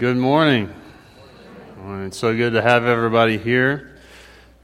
Good 0.00 0.16
morning. 0.16 0.74
It's 2.06 2.16
so 2.16 2.34
good 2.34 2.54
to 2.54 2.62
have 2.62 2.86
everybody 2.86 3.36
here. 3.36 3.98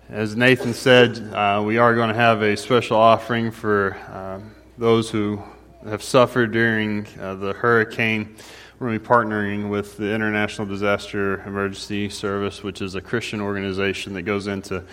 As 0.09 0.35
Nathan 0.35 0.73
said, 0.73 1.19
uh, 1.35 1.63
we 1.63 1.77
are 1.77 1.95
going 1.95 2.09
to 2.09 2.15
have 2.15 2.41
a 2.41 2.57
special 2.57 2.97
offering 2.97 3.51
for 3.51 3.99
uh, 4.11 4.41
those 4.79 5.11
who 5.11 5.43
have 5.85 6.03
suffered 6.03 6.53
during 6.53 7.07
uh, 7.21 7.35
the 7.35 7.53
hurricane. 7.53 8.35
We're 8.79 8.89
going 8.89 9.01
to 9.01 9.03
be 9.03 9.09
partnering 9.09 9.71
with 9.71 9.97
the 9.97 10.13
International 10.13 10.67
Disaster 10.67 11.41
Emergency 11.47 12.11
Service, 12.11 12.63
which 12.63 12.83
is 12.83 12.95
a 12.95 13.01
Christian 13.01 13.41
organization 13.41 14.13
that 14.13 14.23
goes 14.25 14.49
into 14.49 14.85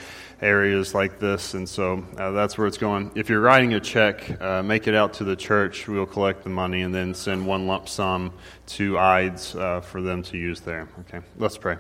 areas 0.42 0.96
like 0.96 1.20
this. 1.20 1.54
And 1.54 1.68
so 1.68 2.02
uh, 2.18 2.32
that's 2.32 2.58
where 2.58 2.66
it's 2.66 2.78
going. 2.78 3.12
If 3.14 3.28
you're 3.28 3.42
writing 3.42 3.74
a 3.74 3.82
check, 3.82 4.42
uh, 4.42 4.64
make 4.64 4.88
it 4.88 4.96
out 4.96 5.12
to 5.16 5.26
the 5.26 5.36
church. 5.36 5.86
We'll 5.86 6.06
collect 6.06 6.46
the 6.46 6.50
money 6.50 6.84
and 6.84 6.96
then 6.96 7.14
send 7.14 7.46
one 7.46 7.68
lump 7.68 7.90
sum 7.90 8.32
to 8.68 8.98
IDES 8.98 9.56
uh, 9.56 9.82
for 9.82 10.02
them 10.02 10.24
to 10.24 10.38
use 10.38 10.62
there. 10.62 10.88
Okay, 11.02 11.20
let's 11.38 11.58
pray. 11.58 11.76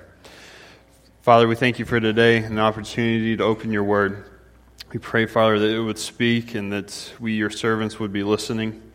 Father, 1.21 1.47
we 1.47 1.55
thank 1.55 1.79
you 1.79 1.85
for 1.85 2.01
today 2.01 2.39
and 2.39 2.57
the 2.57 2.61
opportunity 2.63 3.37
to 3.37 3.43
open 3.45 3.71
your 3.71 3.85
word. 3.85 4.29
We 4.91 4.99
pray, 4.99 5.25
Father, 5.25 5.57
that 5.57 5.69
it 5.73 5.79
would 5.79 5.97
speak 5.97 6.53
and 6.53 6.69
that 6.73 7.13
we, 7.21 7.31
your 7.31 7.49
servants, 7.49 7.97
would 7.97 8.11
be 8.11 8.23
listening. 8.23 8.91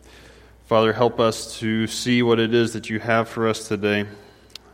Father, 0.69 0.93
help 0.93 1.19
us 1.19 1.57
to 1.57 1.87
see 1.87 2.21
what 2.21 2.39
it 2.39 2.53
is 2.53 2.73
that 2.73 2.91
you 2.91 2.99
have 2.99 3.27
for 3.27 3.47
us 3.47 3.67
today. 3.67 4.01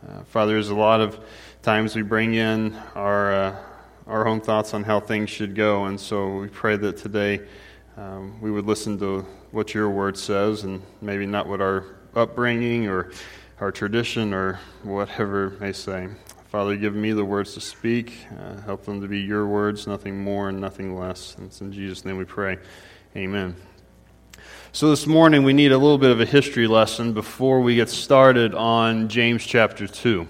Uh, 0.06 0.24
Father, 0.24 0.52
there's 0.52 0.68
a 0.68 0.74
lot 0.74 1.00
of 1.00 1.18
times 1.62 1.96
we 1.96 2.02
bring 2.02 2.34
in 2.34 2.76
our, 2.94 3.32
uh, 3.32 3.56
our 4.06 4.28
own 4.28 4.42
thoughts 4.42 4.74
on 4.74 4.84
how 4.84 5.00
things 5.00 5.30
should 5.30 5.54
go, 5.54 5.86
and 5.86 5.98
so 5.98 6.36
we 6.36 6.48
pray 6.48 6.76
that 6.76 6.98
today 6.98 7.40
um, 7.96 8.38
we 8.42 8.50
would 8.50 8.66
listen 8.66 8.98
to 8.98 9.22
what 9.52 9.72
your 9.72 9.88
word 9.88 10.18
says 10.18 10.64
and 10.64 10.82
maybe 11.00 11.24
not 11.24 11.46
what 11.46 11.62
our 11.62 11.86
upbringing 12.14 12.88
or 12.88 13.10
our 13.60 13.72
tradition 13.72 14.34
or 14.34 14.60
whatever 14.82 15.56
may 15.60 15.72
say. 15.72 16.08
Father, 16.48 16.76
give 16.76 16.94
me 16.94 17.12
the 17.12 17.24
words 17.24 17.54
to 17.54 17.60
speak. 17.62 18.18
Uh, 18.38 18.60
help 18.60 18.84
them 18.84 19.00
to 19.00 19.08
be 19.08 19.20
your 19.20 19.46
words, 19.46 19.86
nothing 19.86 20.22
more 20.22 20.50
and 20.50 20.60
nothing 20.60 20.94
less. 20.94 21.34
And 21.36 21.46
it's 21.46 21.62
in 21.62 21.72
Jesus' 21.72 22.04
name 22.04 22.18
we 22.18 22.26
pray. 22.26 22.58
Amen. 23.16 23.56
So, 24.72 24.90
this 24.90 25.06
morning 25.06 25.42
we 25.42 25.52
need 25.52 25.72
a 25.72 25.78
little 25.78 25.98
bit 25.98 26.10
of 26.10 26.20
a 26.20 26.26
history 26.26 26.66
lesson 26.66 27.14
before 27.14 27.60
we 27.60 27.76
get 27.76 27.88
started 27.88 28.54
on 28.54 29.08
James 29.08 29.44
chapter 29.44 29.86
2. 29.86 30.28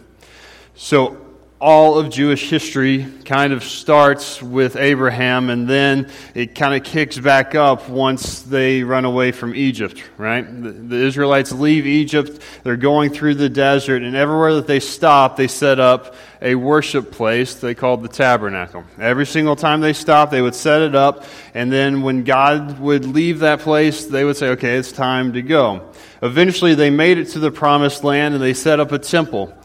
So, 0.77 1.26
all 1.59 1.99
of 1.99 2.11
Jewish 2.11 2.51
history 2.51 3.07
kind 3.25 3.55
of 3.55 3.65
starts 3.65 4.43
with 4.43 4.77
Abraham 4.77 5.49
and 5.49 5.67
then 5.67 6.11
it 6.35 6.55
kind 6.55 6.75
of 6.75 6.85
kicks 6.85 7.19
back 7.19 7.55
up 7.55 7.89
once 7.89 8.43
they 8.43 8.83
run 8.83 9.07
away 9.07 9.33
from 9.33 9.55
Egypt, 9.55 10.03
right? 10.19 10.43
The, 10.43 10.71
the, 10.71 10.97
Israelites 10.97 11.53
leave 11.53 11.87
Egypt, 11.87 12.43
they're 12.63 12.77
going 12.77 13.11
through 13.11 13.37
the 13.37 13.49
desert, 13.49 14.03
and 14.03 14.15
everywhere 14.15 14.55
that 14.57 14.67
they 14.67 14.81
stop, 14.81 15.37
they 15.37 15.49
set 15.49 15.81
up 15.81 16.15
a 16.43 16.55
worship 16.55 17.11
place 17.11 17.55
they 17.55 17.75
called 17.75 18.03
the 18.03 18.09
tabernacle. 18.09 18.85
Every 19.01 19.25
single 19.25 19.57
time 19.57 19.81
they 19.81 19.95
stopped, 19.95 20.33
they 20.33 20.43
would 20.43 20.55
set 20.55 20.83
it 20.83 20.95
up, 20.95 21.25
and 21.55 21.73
then 21.73 22.03
when 22.03 22.25
God 22.25 22.79
would 22.81 23.07
leave 23.07 23.39
that 23.39 23.61
place, 23.61 24.05
they 24.05 24.25
would 24.25 24.37
say, 24.37 24.49
okay, 24.51 24.77
it's 24.77 24.93
time 24.93 25.33
to 25.33 25.41
go. 25.41 25.91
Eventually, 26.23 26.75
they 26.75 26.91
made 26.91 27.19
it 27.19 27.27
to 27.31 27.39
the 27.39 27.51
promised 27.51 28.05
land 28.05 28.35
and 28.35 28.43
they 28.43 28.55
set 28.55 28.81
up 28.81 28.93
a 28.93 28.99
temple. 28.99 29.57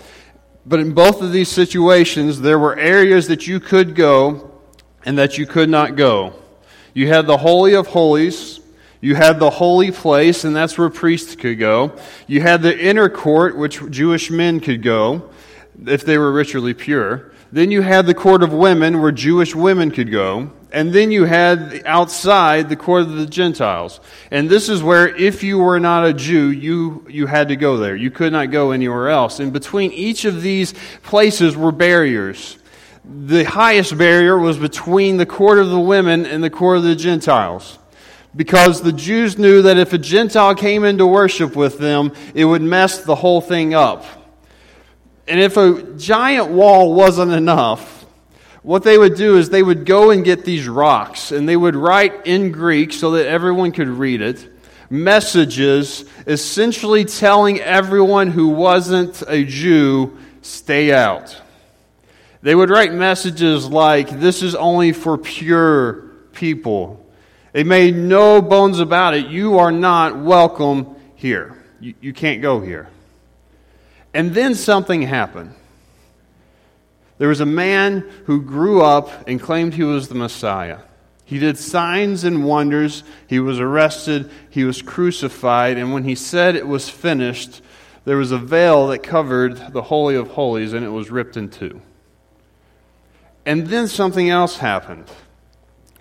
But 0.66 0.80
in 0.80 0.94
both 0.94 1.22
of 1.22 1.32
these 1.32 1.50
situations, 1.50 2.42
there 2.42 2.60
were 2.60 2.78
areas 2.78 3.28
that 3.28 3.48
you 3.48 3.60
could 3.60 3.96
go 3.96 4.52
and 5.06 5.18
that 5.18 5.38
you 5.38 5.46
could 5.46 5.70
not 5.70 5.96
go. 5.96 6.34
You 6.94 7.08
had 7.08 7.26
the 7.26 7.38
Holy 7.38 7.74
of 7.74 7.88
Holies. 7.88 8.60
You 9.04 9.16
had 9.16 9.40
the 9.40 9.50
holy 9.50 9.90
place, 9.90 10.44
and 10.44 10.56
that's 10.56 10.78
where 10.78 10.90
priests 10.90 11.36
could 11.36 11.58
go. 11.58 11.98
You 12.28 12.42
had 12.42 12.62
the 12.62 12.80
inner 12.80 13.10
court, 13.10 13.58
which 13.58 13.82
Jewish 13.90 14.30
men 14.30 14.60
could 14.60 14.84
go 14.84 15.32
if 15.88 16.06
they 16.06 16.20
were 16.20 16.32
ritually 16.32 16.76
pure. 16.76 17.31
Then 17.52 17.70
you 17.70 17.82
had 17.82 18.06
the 18.06 18.14
court 18.14 18.44
of 18.44 18.54
women, 18.54 19.02
where 19.02 19.12
Jewish 19.12 19.54
women 19.54 19.92
could 19.92 20.10
go. 20.10 20.52
And 20.72 20.94
then 20.94 21.12
you 21.12 21.26
had 21.26 21.84
outside 21.86 22.70
the 22.70 22.78
court 22.78 23.02
of 23.02 23.14
the 23.18 23.26
Gentiles. 23.26 24.00
And 24.32 24.50
this 24.50 24.70
is 24.70 24.82
where, 24.82 25.14
if 25.14 25.44
you 25.44 25.60
were 25.60 25.82
not 25.82 26.06
a 26.06 26.14
Jew, 26.14 26.50
you, 26.50 27.06
you 27.10 27.28
had 27.28 27.50
to 27.50 27.58
go 27.58 27.76
there. 27.76 27.94
You 27.94 28.10
could 28.10 28.32
not 28.32 28.52
go 28.52 28.72
anywhere 28.72 29.10
else. 29.10 29.42
And 29.42 29.52
between 29.52 29.92
each 29.92 30.24
of 30.24 30.42
these 30.42 30.74
places 31.04 31.58
were 31.58 31.74
barriers. 31.74 32.58
The 33.04 33.44
highest 33.44 33.98
barrier 33.98 34.38
was 34.38 34.58
between 34.58 35.18
the 35.18 35.26
court 35.26 35.60
of 35.60 35.70
the 35.70 35.80
women 35.80 36.26
and 36.26 36.42
the 36.42 36.50
court 36.50 36.78
of 36.78 36.84
the 36.84 36.96
Gentiles. 36.96 37.78
Because 38.34 38.82
the 38.82 38.94
Jews 38.94 39.38
knew 39.38 39.64
that 39.64 39.78
if 39.78 39.92
a 39.92 39.98
Gentile 39.98 40.56
came 40.56 40.86
in 40.86 41.00
to 41.00 41.06
worship 41.06 41.54
with 41.54 41.80
them, 41.80 42.14
it 42.34 42.46
would 42.46 42.62
mess 42.62 43.04
the 43.04 43.16
whole 43.16 43.42
thing 43.42 43.74
up. 43.74 44.06
And 45.32 45.40
if 45.40 45.56
a 45.56 45.82
giant 45.98 46.50
wall 46.50 46.94
wasn't 46.94 47.32
enough, 47.32 48.06
what 48.64 48.84
they 48.84 48.98
would 48.98 49.16
do 49.16 49.38
is 49.38 49.50
they 49.50 49.64
would 49.64 49.86
go 49.86 50.12
and 50.12 50.24
get 50.24 50.44
these 50.44 50.68
rocks 50.68 51.32
and 51.32 51.48
they 51.48 51.56
would 51.56 51.76
write 51.76 52.28
in 52.28 52.52
Greek 52.52 52.92
so 52.92 53.12
that 53.12 53.28
everyone 53.28 53.72
could 53.72 53.88
read 53.88 54.22
it 54.22 54.48
messages 54.92 56.04
essentially 56.28 57.06
telling 57.06 57.62
everyone 57.62 58.30
who 58.30 58.50
wasn't 58.50 59.24
a 59.26 59.46
Jew, 59.46 60.18
stay 60.42 60.92
out. 60.92 61.42
They 62.42 62.54
would 62.54 62.70
write 62.70 62.92
messages 62.92 63.70
like, 63.70 64.10
this 64.10 64.44
is 64.44 64.54
only 64.54 64.92
for 64.92 65.18
pure 65.18 66.12
people. 66.34 67.04
They 67.54 67.64
made 67.64 67.96
no 67.96 68.42
bones 68.42 68.82
about 68.82 69.14
it. 69.14 69.28
You 69.28 69.60
are 69.60 69.72
not 69.72 70.18
welcome 70.18 70.94
here. 71.16 71.58
You, 71.80 71.94
you 72.02 72.14
can't 72.14 72.42
go 72.42 72.60
here. 72.60 72.90
And 74.14 74.34
then 74.34 74.56
something 74.56 75.04
happened. 75.04 75.56
There 77.18 77.30
was 77.30 77.40
a 77.40 77.46
man 77.46 78.10
who 78.26 78.42
grew 78.42 78.82
up 78.82 79.28
and 79.28 79.40
claimed 79.40 79.76
he 79.76 79.84
was 79.84 80.10
the 80.10 80.16
Messiah. 80.16 80.80
He 81.24 81.40
did 81.40 81.58
signs 81.58 82.24
and 82.24 82.44
wonders. 82.44 83.04
He 83.28 83.40
was 83.40 83.60
arrested. 83.60 84.30
He 84.50 84.66
was 84.66 84.82
crucified. 84.82 85.78
And 85.78 85.94
when 85.94 86.04
he 86.04 86.16
said 86.16 86.56
it 86.56 86.68
was 86.68 86.90
finished, 86.90 87.62
there 88.04 88.18
was 88.18 88.32
a 88.32 88.38
veil 88.38 88.88
that 88.88 89.00
covered 89.00 89.72
the 89.72 89.84
Holy 89.84 90.16
of 90.16 90.30
Holies 90.30 90.74
and 90.74 90.84
it 90.84 90.90
was 90.90 91.10
ripped 91.10 91.38
in 91.38 91.50
two. 91.50 91.82
And 93.46 93.68
then 93.68 93.88
something 93.88 94.30
else 94.30 94.58
happened. 94.58 95.06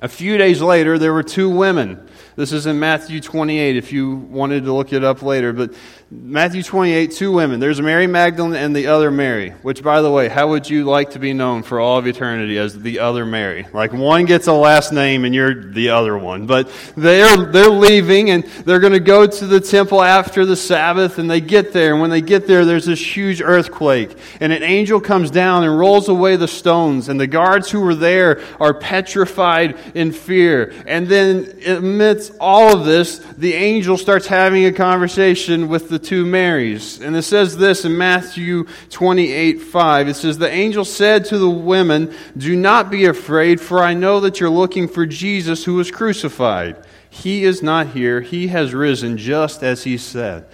A 0.03 0.09
few 0.09 0.37
days 0.37 0.61
later, 0.63 0.99
there 0.99 1.13
were 1.13 1.23
two 1.23 1.49
women. 1.49 2.09
This 2.37 2.53
is 2.53 2.67
in 2.67 2.79
Matthew 2.79 3.21
28 3.21 3.77
if 3.77 3.93
you 3.93 4.15
wanted 4.15 4.65
to 4.65 4.73
look 4.73 4.93
it 4.93 5.03
up 5.03 5.23
later. 5.23 5.53
But 5.53 5.75
Matthew 6.13 6.63
28, 6.63 7.13
two 7.13 7.33
women. 7.33 7.61
There's 7.61 7.81
Mary 7.81 8.07
Magdalene 8.07 8.55
and 8.55 8.75
the 8.75 8.89
other 8.89 9.11
Mary, 9.11 9.51
which, 9.63 9.83
by 9.83 10.01
the 10.03 10.11
way, 10.11 10.29
how 10.29 10.49
would 10.49 10.69
you 10.69 10.85
like 10.85 11.11
to 11.11 11.19
be 11.19 11.33
known 11.33 11.63
for 11.63 11.79
all 11.79 11.99
of 11.99 12.07
eternity 12.07 12.59
as 12.59 12.77
the 12.77 12.99
other 13.01 13.25
Mary? 13.25 13.67
Like 13.73 13.93
one 13.93 14.25
gets 14.25 14.47
a 14.47 14.53
last 14.53 14.93
name 14.93 15.25
and 15.25 15.35
you're 15.35 15.73
the 15.73 15.91
other 15.91 16.17
one. 16.19 16.47
But 16.47 16.71
they're, 16.97 17.47
they're 17.47 17.71
leaving 17.71 18.31
and 18.31 18.45
they're 18.45 18.81
going 18.81 18.93
to 18.93 19.01
go 19.01 19.27
to 19.27 19.47
the 19.47 19.61
temple 19.61 20.03
after 20.03 20.45
the 20.45 20.57
Sabbath 20.57 21.19
and 21.19 21.31
they 21.31 21.41
get 21.41 21.73
there. 21.73 21.93
And 21.93 22.01
when 22.01 22.11
they 22.11 22.23
get 22.23 22.47
there, 22.47 22.65
there's 22.65 22.87
this 22.87 23.17
huge 23.17 23.41
earthquake. 23.41 24.17
And 24.41 24.53
an 24.53 24.63
angel 24.63 25.01
comes 25.01 25.31
down 25.31 25.65
and 25.65 25.79
rolls 25.79 26.09
away 26.09 26.37
the 26.37 26.49
stones. 26.49 27.09
And 27.09 27.21
the 27.21 27.27
guards 27.27 27.71
who 27.71 27.81
were 27.81 27.95
there 27.95 28.43
are 28.59 28.75
petrified 28.75 29.79
in 29.95 30.11
fear. 30.11 30.73
And 30.87 31.07
then 31.07 31.61
amidst 31.67 32.20
all 32.39 32.77
of 32.77 32.85
this, 32.85 33.19
the 33.39 33.55
angel 33.55 33.97
starts 33.97 34.27
having 34.27 34.67
a 34.67 34.73
conversation 34.73 35.69
with 35.69 35.89
the 35.89 35.99
two 35.99 36.27
Marys. 36.27 37.01
And 37.01 37.17
it 37.17 37.23
says 37.23 37.57
this 37.57 37.87
in 37.87 37.97
Matthew 37.97 38.67
28 38.91 39.63
5. 39.63 40.09
It 40.09 40.15
says, 40.15 40.37
The 40.37 40.51
angel 40.51 40.85
said 40.85 41.25
to 41.27 41.39
the 41.39 41.49
women, 41.49 42.15
Do 42.37 42.55
not 42.55 42.91
be 42.91 43.07
afraid, 43.07 43.61
for 43.61 43.83
I 43.83 43.95
know 43.95 44.21
that 44.21 44.41
you're 44.41 44.51
looking 44.51 44.89
for 44.89 45.07
Jesus 45.07 45.65
who 45.65 45.77
was 45.77 45.91
crucified. 45.91 46.77
He 47.09 47.45
is 47.45 47.63
not 47.63 47.89
here, 47.89 48.21
he 48.21 48.49
has 48.49 48.75
risen 48.75 49.17
just 49.17 49.63
as 49.63 49.85
he 49.85 49.97
said. 49.97 50.47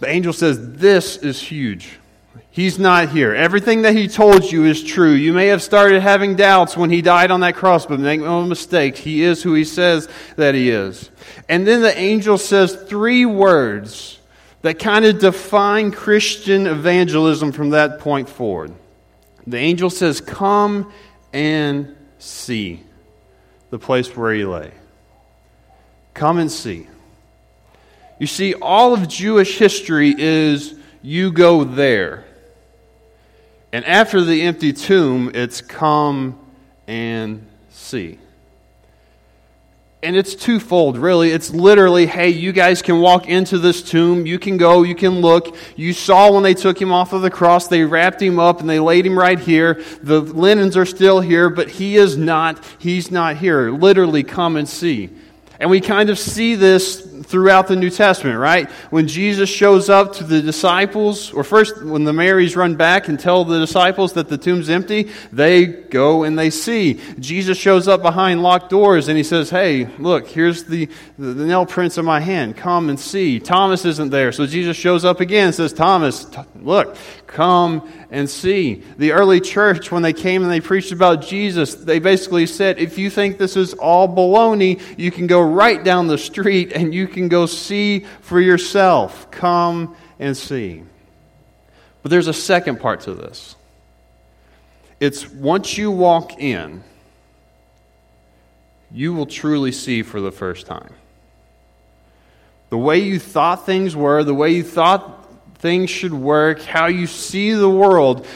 The 0.00 0.08
angel 0.08 0.32
says, 0.32 0.74
This 0.76 1.16
is 1.18 1.40
huge. 1.40 2.00
He's 2.52 2.78
not 2.78 3.10
here. 3.10 3.32
Everything 3.32 3.82
that 3.82 3.94
he 3.94 4.08
told 4.08 4.50
you 4.50 4.64
is 4.64 4.82
true. 4.82 5.12
You 5.12 5.32
may 5.32 5.46
have 5.48 5.62
started 5.62 6.02
having 6.02 6.34
doubts 6.34 6.76
when 6.76 6.90
he 6.90 7.00
died 7.00 7.30
on 7.30 7.40
that 7.40 7.54
cross, 7.54 7.86
but 7.86 8.00
make 8.00 8.20
no 8.20 8.44
mistake, 8.44 8.96
he 8.96 9.22
is 9.22 9.42
who 9.42 9.54
he 9.54 9.64
says 9.64 10.08
that 10.36 10.56
he 10.56 10.70
is. 10.70 11.10
And 11.48 11.66
then 11.66 11.80
the 11.80 11.96
angel 11.96 12.38
says 12.38 12.74
three 12.74 13.24
words 13.24 14.18
that 14.62 14.78
kind 14.80 15.04
of 15.04 15.20
define 15.20 15.92
Christian 15.92 16.66
evangelism 16.66 17.52
from 17.52 17.70
that 17.70 18.00
point 18.00 18.28
forward. 18.28 18.72
The 19.46 19.56
angel 19.56 19.88
says, 19.88 20.20
Come 20.20 20.92
and 21.32 21.96
see 22.18 22.82
the 23.70 23.78
place 23.78 24.14
where 24.16 24.34
he 24.34 24.44
lay. 24.44 24.72
Come 26.14 26.38
and 26.38 26.50
see. 26.50 26.88
You 28.18 28.26
see, 28.26 28.54
all 28.54 28.92
of 28.92 29.08
Jewish 29.08 29.56
history 29.56 30.14
is 30.18 30.74
you 31.00 31.32
go 31.32 31.64
there. 31.64 32.26
And 33.72 33.84
after 33.84 34.22
the 34.22 34.42
empty 34.42 34.72
tomb, 34.72 35.30
it's 35.34 35.60
come 35.60 36.38
and 36.88 37.46
see. 37.70 38.18
And 40.02 40.16
it's 40.16 40.34
twofold, 40.34 40.96
really. 40.96 41.30
It's 41.30 41.50
literally, 41.50 42.06
hey, 42.06 42.30
you 42.30 42.52
guys 42.52 42.80
can 42.80 43.00
walk 43.00 43.28
into 43.28 43.58
this 43.58 43.82
tomb. 43.82 44.24
You 44.24 44.38
can 44.38 44.56
go, 44.56 44.82
you 44.82 44.94
can 44.94 45.20
look. 45.20 45.54
You 45.76 45.92
saw 45.92 46.32
when 46.32 46.42
they 46.42 46.54
took 46.54 46.80
him 46.80 46.90
off 46.90 47.12
of 47.12 47.20
the 47.20 47.30
cross, 47.30 47.68
they 47.68 47.84
wrapped 47.84 48.22
him 48.22 48.38
up 48.38 48.60
and 48.60 48.68
they 48.68 48.80
laid 48.80 49.04
him 49.04 49.18
right 49.18 49.38
here. 49.38 49.82
The 50.02 50.22
linens 50.22 50.76
are 50.76 50.86
still 50.86 51.20
here, 51.20 51.50
but 51.50 51.68
he 51.68 51.96
is 51.96 52.16
not, 52.16 52.64
he's 52.78 53.10
not 53.10 53.36
here. 53.36 53.70
Literally, 53.70 54.22
come 54.24 54.56
and 54.56 54.66
see. 54.66 55.10
And 55.60 55.68
we 55.68 55.82
kind 55.82 56.08
of 56.08 56.18
see 56.18 56.54
this 56.54 57.06
throughout 57.22 57.68
the 57.68 57.76
New 57.76 57.90
Testament, 57.90 58.38
right? 58.38 58.70
When 58.90 59.06
Jesus 59.06 59.48
shows 59.48 59.88
up 59.88 60.14
to 60.14 60.24
the 60.24 60.40
disciples, 60.40 61.32
or 61.32 61.44
first 61.44 61.82
when 61.82 62.04
the 62.04 62.12
Marys 62.12 62.56
run 62.56 62.76
back 62.76 63.08
and 63.08 63.18
tell 63.18 63.44
the 63.44 63.58
disciples 63.58 64.14
that 64.14 64.28
the 64.28 64.38
tomb's 64.38 64.70
empty, 64.70 65.10
they 65.32 65.66
go 65.66 66.24
and 66.24 66.38
they 66.38 66.50
see. 66.50 67.00
Jesus 67.18 67.58
shows 67.58 67.88
up 67.88 68.02
behind 68.02 68.42
locked 68.42 68.70
doors 68.70 69.08
and 69.08 69.16
he 69.16 69.24
says, 69.24 69.50
Hey, 69.50 69.86
look, 69.98 70.28
here's 70.28 70.64
the, 70.64 70.86
the, 71.18 71.32
the 71.34 71.46
nail 71.46 71.66
prints 71.66 71.98
of 71.98 72.04
my 72.04 72.20
hand. 72.20 72.56
Come 72.56 72.88
and 72.88 72.98
see. 72.98 73.38
Thomas 73.38 73.84
isn't 73.84 74.10
there. 74.10 74.32
So 74.32 74.46
Jesus 74.46 74.76
shows 74.76 75.04
up 75.04 75.20
again 75.20 75.46
and 75.46 75.54
says, 75.54 75.72
Thomas, 75.72 76.26
look, 76.56 76.96
come 77.26 77.90
and 78.10 78.28
see. 78.28 78.82
The 78.98 79.12
early 79.12 79.40
church, 79.40 79.92
when 79.92 80.02
they 80.02 80.12
came 80.12 80.42
and 80.42 80.50
they 80.50 80.60
preached 80.60 80.92
about 80.92 81.22
Jesus, 81.22 81.74
they 81.74 81.98
basically 81.98 82.46
said, 82.46 82.78
if 82.78 82.98
you 82.98 83.10
think 83.10 83.38
this 83.38 83.56
is 83.56 83.74
all 83.74 84.08
baloney, 84.08 84.80
you 84.98 85.10
can 85.10 85.26
go 85.26 85.40
right 85.40 85.82
down 85.82 86.06
the 86.06 86.18
street 86.18 86.72
and 86.72 86.94
you 86.94 87.06
can 87.10 87.28
go 87.28 87.46
see 87.46 88.06
for 88.22 88.40
yourself. 88.40 89.30
Come 89.30 89.94
and 90.18 90.36
see. 90.36 90.84
But 92.02 92.10
there's 92.10 92.28
a 92.28 92.32
second 92.32 92.80
part 92.80 93.00
to 93.02 93.14
this. 93.14 93.56
It's 95.00 95.28
once 95.28 95.76
you 95.76 95.90
walk 95.90 96.38
in, 96.38 96.82
you 98.92 99.12
will 99.14 99.26
truly 99.26 99.72
see 99.72 100.02
for 100.02 100.20
the 100.20 100.32
first 100.32 100.66
time. 100.66 100.94
The 102.70 102.78
way 102.78 102.98
you 102.98 103.18
thought 103.18 103.66
things 103.66 103.96
were, 103.96 104.24
the 104.24 104.34
way 104.34 104.50
you 104.50 104.62
thought 104.62 105.28
things 105.56 105.90
should 105.90 106.14
work, 106.14 106.62
how 106.62 106.86
you 106.86 107.06
see 107.06 107.52
the 107.52 107.68
world 107.68 108.26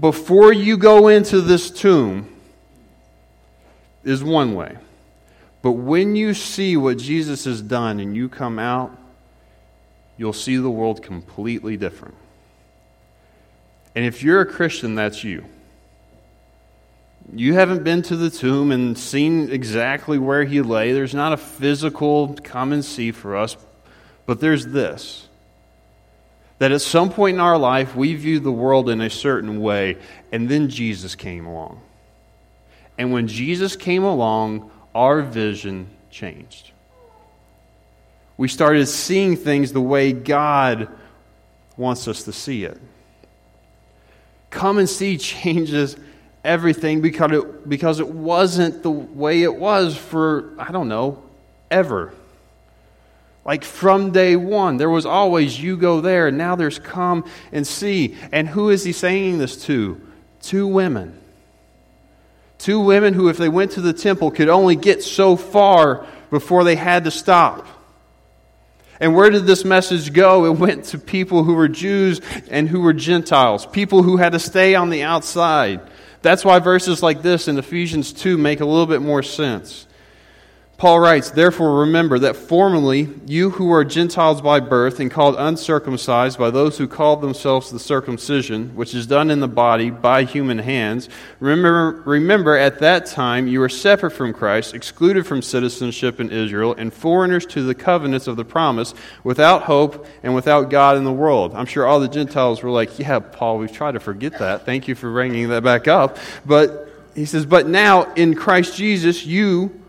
before 0.00 0.52
you 0.52 0.76
go 0.76 1.08
into 1.08 1.40
this 1.40 1.70
tomb 1.70 2.34
is 4.04 4.24
one 4.24 4.54
way. 4.54 4.76
But 5.62 5.72
when 5.72 6.16
you 6.16 6.34
see 6.34 6.76
what 6.76 6.98
Jesus 6.98 7.44
has 7.44 7.60
done 7.60 8.00
and 8.00 8.16
you 8.16 8.28
come 8.28 8.58
out, 8.58 8.96
you'll 10.16 10.32
see 10.32 10.56
the 10.56 10.70
world 10.70 11.02
completely 11.02 11.76
different. 11.76 12.14
And 13.94 14.04
if 14.04 14.22
you're 14.22 14.40
a 14.40 14.46
Christian, 14.46 14.94
that's 14.94 15.24
you. 15.24 15.44
You 17.32 17.54
haven't 17.54 17.84
been 17.84 18.02
to 18.02 18.16
the 18.16 18.30
tomb 18.30 18.72
and 18.72 18.96
seen 18.96 19.50
exactly 19.50 20.18
where 20.18 20.44
he 20.44 20.62
lay. 20.62 20.92
There's 20.92 21.14
not 21.14 21.32
a 21.32 21.36
physical 21.36 22.36
come 22.42 22.72
and 22.72 22.84
see 22.84 23.12
for 23.12 23.36
us, 23.36 23.56
but 24.26 24.40
there's 24.40 24.66
this 24.66 25.28
that 26.60 26.72
at 26.72 26.82
some 26.82 27.08
point 27.08 27.36
in 27.36 27.40
our 27.40 27.56
life, 27.56 27.96
we 27.96 28.14
viewed 28.14 28.44
the 28.44 28.52
world 28.52 28.90
in 28.90 29.00
a 29.00 29.08
certain 29.08 29.62
way, 29.62 29.96
and 30.30 30.46
then 30.46 30.68
Jesus 30.68 31.14
came 31.14 31.46
along. 31.46 31.80
And 32.98 33.14
when 33.14 33.28
Jesus 33.28 33.76
came 33.76 34.04
along, 34.04 34.70
our 34.94 35.22
vision 35.22 35.88
changed. 36.10 36.70
We 38.36 38.48
started 38.48 38.86
seeing 38.86 39.36
things 39.36 39.72
the 39.72 39.80
way 39.80 40.12
God 40.12 40.88
wants 41.76 42.08
us 42.08 42.24
to 42.24 42.32
see 42.32 42.64
it. 42.64 42.80
Come 44.50 44.78
and 44.78 44.88
see 44.88 45.18
changes 45.18 45.96
everything 46.42 47.00
because 47.00 47.32
it, 47.32 47.68
because 47.68 48.00
it 48.00 48.08
wasn't 48.08 48.82
the 48.82 48.90
way 48.90 49.42
it 49.42 49.54
was 49.54 49.96
for, 49.96 50.54
I 50.58 50.72
don't 50.72 50.88
know, 50.88 51.22
ever. 51.70 52.12
Like 53.44 53.64
from 53.64 54.10
day 54.10 54.36
one, 54.36 54.76
there 54.76 54.90
was 54.90 55.06
always 55.06 55.60
you 55.60 55.76
go 55.76 56.00
there, 56.00 56.28
and 56.28 56.36
now 56.36 56.56
there's 56.56 56.78
come 56.78 57.24
and 57.52 57.66
see. 57.66 58.16
And 58.32 58.48
who 58.48 58.70
is 58.70 58.84
he 58.84 58.92
saying 58.92 59.38
this 59.38 59.64
to? 59.64 60.00
Two 60.42 60.66
women. 60.66 61.18
Two 62.60 62.80
women 62.80 63.14
who, 63.14 63.30
if 63.30 63.38
they 63.38 63.48
went 63.48 63.72
to 63.72 63.80
the 63.80 63.94
temple, 63.94 64.30
could 64.30 64.50
only 64.50 64.76
get 64.76 65.02
so 65.02 65.34
far 65.34 66.06
before 66.28 66.62
they 66.62 66.76
had 66.76 67.04
to 67.04 67.10
stop. 67.10 67.66
And 69.00 69.16
where 69.16 69.30
did 69.30 69.46
this 69.46 69.64
message 69.64 70.12
go? 70.12 70.44
It 70.44 70.58
went 70.58 70.84
to 70.86 70.98
people 70.98 71.42
who 71.42 71.54
were 71.54 71.68
Jews 71.68 72.20
and 72.50 72.68
who 72.68 72.82
were 72.82 72.92
Gentiles, 72.92 73.64
people 73.64 74.02
who 74.02 74.18
had 74.18 74.32
to 74.32 74.38
stay 74.38 74.74
on 74.74 74.90
the 74.90 75.04
outside. 75.04 75.80
That's 76.20 76.44
why 76.44 76.58
verses 76.58 77.02
like 77.02 77.22
this 77.22 77.48
in 77.48 77.58
Ephesians 77.58 78.12
2 78.12 78.36
make 78.36 78.60
a 78.60 78.66
little 78.66 78.86
bit 78.86 79.00
more 79.00 79.22
sense. 79.22 79.86
Paul 80.80 80.98
writes, 80.98 81.30
Therefore 81.30 81.80
remember 81.80 82.18
that 82.20 82.36
formerly 82.36 83.10
you 83.26 83.50
who 83.50 83.66
were 83.66 83.84
Gentiles 83.84 84.40
by 84.40 84.60
birth 84.60 84.98
and 84.98 85.10
called 85.10 85.34
uncircumcised 85.38 86.38
by 86.38 86.48
those 86.48 86.78
who 86.78 86.88
called 86.88 87.20
themselves 87.20 87.70
the 87.70 87.78
circumcision, 87.78 88.74
which 88.74 88.94
is 88.94 89.06
done 89.06 89.30
in 89.30 89.40
the 89.40 89.46
body 89.46 89.90
by 89.90 90.24
human 90.24 90.56
hands, 90.56 91.10
remember, 91.38 92.02
remember 92.06 92.56
at 92.56 92.78
that 92.78 93.04
time 93.04 93.46
you 93.46 93.60
were 93.60 93.68
separate 93.68 94.12
from 94.12 94.32
Christ, 94.32 94.72
excluded 94.72 95.26
from 95.26 95.42
citizenship 95.42 96.18
in 96.18 96.30
Israel, 96.30 96.74
and 96.78 96.94
foreigners 96.94 97.44
to 97.48 97.62
the 97.62 97.74
covenants 97.74 98.26
of 98.26 98.36
the 98.36 98.44
promise, 98.46 98.94
without 99.22 99.64
hope 99.64 100.06
and 100.22 100.34
without 100.34 100.70
God 100.70 100.96
in 100.96 101.04
the 101.04 101.12
world. 101.12 101.52
I'm 101.54 101.66
sure 101.66 101.86
all 101.86 102.00
the 102.00 102.08
Gentiles 102.08 102.62
were 102.62 102.70
like, 102.70 102.98
Yeah, 102.98 103.18
Paul, 103.18 103.58
we've 103.58 103.70
tried 103.70 103.92
to 103.92 104.00
forget 104.00 104.38
that. 104.38 104.64
Thank 104.64 104.88
you 104.88 104.94
for 104.94 105.12
bringing 105.12 105.50
that 105.50 105.62
back 105.62 105.88
up. 105.88 106.16
But 106.46 106.88
he 107.14 107.26
says, 107.26 107.44
But 107.44 107.66
now 107.66 108.14
in 108.14 108.34
Christ 108.34 108.78
Jesus, 108.78 109.26
you 109.26 109.79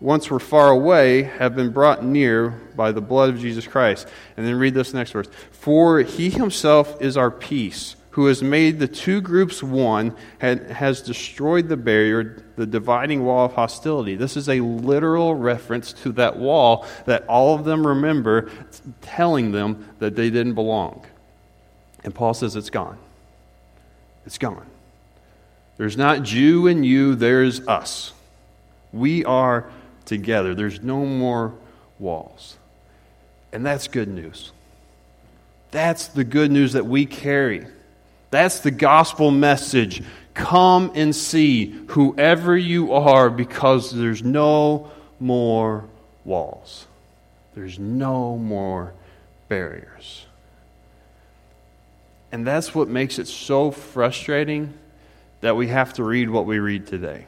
once 0.00 0.30
were 0.30 0.40
far 0.40 0.70
away 0.70 1.22
have 1.22 1.54
been 1.54 1.70
brought 1.70 2.02
near 2.02 2.50
by 2.74 2.90
the 2.90 3.02
blood 3.02 3.28
of 3.28 3.38
Jesus 3.38 3.66
Christ. 3.66 4.08
And 4.36 4.46
then 4.46 4.58
read 4.58 4.74
this 4.74 4.94
next 4.94 5.12
verse. 5.12 5.28
For 5.50 6.00
he 6.00 6.30
himself 6.30 7.00
is 7.02 7.18
our 7.18 7.30
peace, 7.30 7.96
who 8.10 8.26
has 8.26 8.42
made 8.42 8.78
the 8.78 8.88
two 8.88 9.20
groups 9.20 9.62
one, 9.62 10.16
and 10.40 10.60
has 10.70 11.02
destroyed 11.02 11.68
the 11.68 11.76
barrier, 11.76 12.42
the 12.56 12.66
dividing 12.66 13.24
wall 13.24 13.44
of 13.44 13.52
hostility. 13.52 14.16
This 14.16 14.38
is 14.38 14.48
a 14.48 14.60
literal 14.60 15.34
reference 15.34 15.92
to 15.92 16.12
that 16.12 16.38
wall 16.38 16.86
that 17.04 17.26
all 17.26 17.54
of 17.54 17.64
them 17.64 17.86
remember 17.86 18.50
telling 19.02 19.52
them 19.52 19.86
that 19.98 20.16
they 20.16 20.30
didn't 20.30 20.54
belong. 20.54 21.04
And 22.02 22.14
Paul 22.14 22.32
says 22.32 22.56
it's 22.56 22.70
gone. 22.70 22.96
It's 24.24 24.38
gone. 24.38 24.66
There's 25.76 25.96
not 25.96 26.22
Jew 26.22 26.66
and 26.66 26.84
you, 26.84 27.14
there's 27.14 27.66
us. 27.66 28.12
We 28.92 29.24
are 29.24 29.70
together. 30.10 30.54
There's 30.54 30.82
no 30.82 31.06
more 31.06 31.54
walls. 31.98 32.58
And 33.52 33.64
that's 33.64 33.88
good 33.88 34.08
news. 34.08 34.50
That's 35.70 36.08
the 36.08 36.24
good 36.24 36.50
news 36.50 36.72
that 36.72 36.84
we 36.84 37.06
carry. 37.06 37.66
That's 38.30 38.58
the 38.58 38.72
gospel 38.72 39.30
message. 39.30 40.02
Come 40.34 40.90
and 40.96 41.14
see 41.14 41.70
whoever 41.88 42.58
you 42.58 42.92
are 42.92 43.30
because 43.30 43.92
there's 43.92 44.22
no 44.22 44.90
more 45.20 45.84
walls. 46.24 46.86
There's 47.54 47.78
no 47.78 48.36
more 48.36 48.92
barriers. 49.48 50.26
And 52.32 52.44
that's 52.44 52.74
what 52.74 52.88
makes 52.88 53.20
it 53.20 53.28
so 53.28 53.70
frustrating 53.70 54.74
that 55.40 55.56
we 55.56 55.68
have 55.68 55.92
to 55.94 56.04
read 56.04 56.30
what 56.30 56.46
we 56.46 56.58
read 56.58 56.88
today 56.88 57.26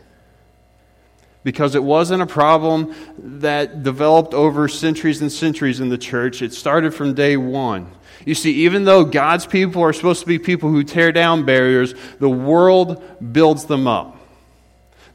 because 1.44 1.75
it 1.75 1.82
wasn't 1.82 2.22
a 2.22 2.26
problem 2.26 2.94
that 3.18 3.82
developed 3.82 4.34
over 4.34 4.68
centuries 4.68 5.20
and 5.20 5.30
centuries 5.30 5.80
in 5.80 5.88
the 5.88 5.99
church. 5.99 6.42
It 6.42 6.52
started 6.52 6.94
from 6.94 7.14
day 7.14 7.37
one. 7.37 7.90
You 8.25 8.34
see, 8.34 8.64
even 8.64 8.84
though 8.84 9.04
God's 9.04 9.46
people 9.46 9.82
are 9.82 9.92
supposed 9.92 10.20
to 10.20 10.26
be 10.26 10.38
people 10.38 10.70
who 10.70 10.84
tear 10.84 11.11
down 11.11 11.44
barriers, 11.44 11.94
the 12.20 12.30
world 12.30 13.02
builds 13.32 13.64
them 13.64 13.87
up. 13.87 14.22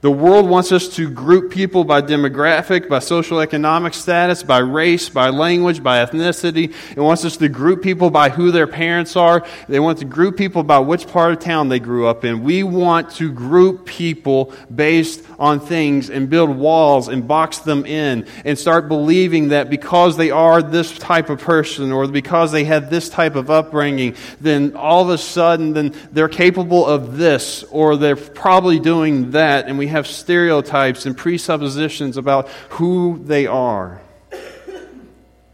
The 0.07 0.11
world 0.11 0.47
wants 0.47 0.71
us 0.71 0.87
to 0.95 1.09
group 1.09 1.51
people 1.51 1.83
by 1.83 2.01
demographic, 2.01 2.87
by 2.87 2.99
social 2.99 3.41
economic 3.41 3.93
status, 3.93 4.41
by 4.41 4.59
race, 4.59 5.09
by 5.09 5.31
language, 5.31 5.83
by 5.83 5.97
ethnicity. 6.05 6.73
It 6.95 7.01
wants 7.01 7.25
us 7.25 7.35
to 7.35 7.49
group 7.49 7.83
people 7.83 8.09
by 8.09 8.29
who 8.29 8.51
their 8.51 8.67
parents 8.67 9.17
are. 9.17 9.45
They 9.67 9.81
want 9.81 9.99
to 9.99 10.05
group 10.05 10.37
people 10.37 10.63
by 10.63 10.79
which 10.79 11.07
part 11.09 11.33
of 11.33 11.39
town 11.39 11.67
they 11.67 11.81
grew 11.81 12.07
up 12.07 12.23
in. 12.23 12.45
We 12.45 12.63
want 12.63 13.11
to 13.15 13.29
group 13.33 13.85
people 13.85 14.53
based 14.73 15.25
on 15.37 15.59
things 15.59 16.09
and 16.09 16.29
build 16.29 16.55
walls 16.55 17.09
and 17.09 17.27
box 17.27 17.57
them 17.57 17.85
in 17.85 18.27
and 18.45 18.57
start 18.57 18.87
believing 18.87 19.49
that 19.49 19.69
because 19.69 20.15
they 20.15 20.31
are 20.31 20.61
this 20.61 20.97
type 20.97 21.29
of 21.29 21.41
person 21.41 21.91
or 21.91 22.07
because 22.07 22.53
they 22.53 22.63
had 22.63 22.89
this 22.89 23.09
type 23.09 23.35
of 23.35 23.49
upbringing, 23.49 24.15
then 24.39 24.73
all 24.77 25.03
of 25.03 25.09
a 25.09 25.17
sudden 25.17 25.73
then 25.73 25.93
they're 26.13 26.29
capable 26.29 26.85
of 26.85 27.17
this 27.17 27.65
or 27.71 27.97
they're 27.97 28.15
probably 28.15 28.79
doing 28.79 29.31
that 29.31 29.67
and 29.67 29.77
we 29.77 29.87
we 29.87 29.91
have 29.97 30.07
stereotypes 30.07 31.05
and 31.05 31.17
presuppositions 31.17 32.15
about 32.17 32.47
who 32.77 33.19
they 33.23 33.45
are. 33.45 33.99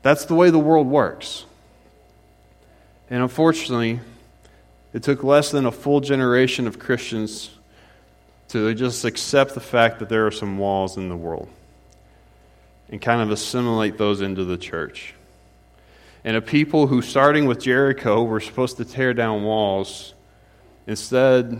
That's 0.03 0.25
the 0.25 0.35
way 0.35 0.49
the 0.49 0.59
world 0.59 0.87
works. 0.87 1.45
And 3.09 3.23
unfortunately, 3.23 4.01
it 4.93 5.01
took 5.01 5.23
less 5.23 5.49
than 5.49 5.65
a 5.65 5.71
full 5.71 6.01
generation 6.01 6.67
of 6.67 6.77
Christians 6.77 7.49
to 8.49 8.73
just 8.75 9.05
accept 9.05 9.53
the 9.55 9.59
fact 9.59 9.99
that 9.99 10.09
there 10.09 10.27
are 10.27 10.31
some 10.31 10.57
walls 10.57 10.97
in 10.97 11.09
the 11.09 11.17
world. 11.17 11.47
and 12.93 13.01
kind 13.01 13.21
of 13.21 13.31
assimilate 13.31 13.97
those 13.97 14.21
into 14.21 14.45
the 14.45 14.55
church. 14.55 15.15
And 16.23 16.37
a 16.37 16.41
people 16.41 16.85
who, 16.85 17.01
starting 17.01 17.47
with 17.47 17.59
Jericho, 17.59 18.23
were 18.23 18.39
supposed 18.39 18.77
to 18.77 18.85
tear 18.85 19.15
down 19.15 19.43
walls, 19.43 20.13
instead, 20.85 21.59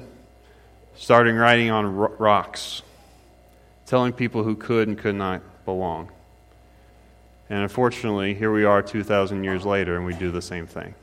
starting 0.95 1.35
writing 1.35 1.71
on 1.71 1.95
rocks, 1.95 2.81
telling 3.85 4.13
people 4.13 4.43
who 4.43 4.55
could 4.55 4.87
and 4.87 4.97
could 4.97 5.15
not 5.15 5.41
belong. 5.65 6.09
And 7.49 7.61
unfortunately, 7.61 8.33
here 8.33 8.51
we 8.51 8.63
are 8.63 8.81
2,000 8.81 9.43
years 9.43 9.65
later, 9.65 9.95
and 9.95 10.05
we 10.05 10.13
do 10.13 10.31
the 10.31 10.41
same 10.41 10.65
thing. 10.65 10.95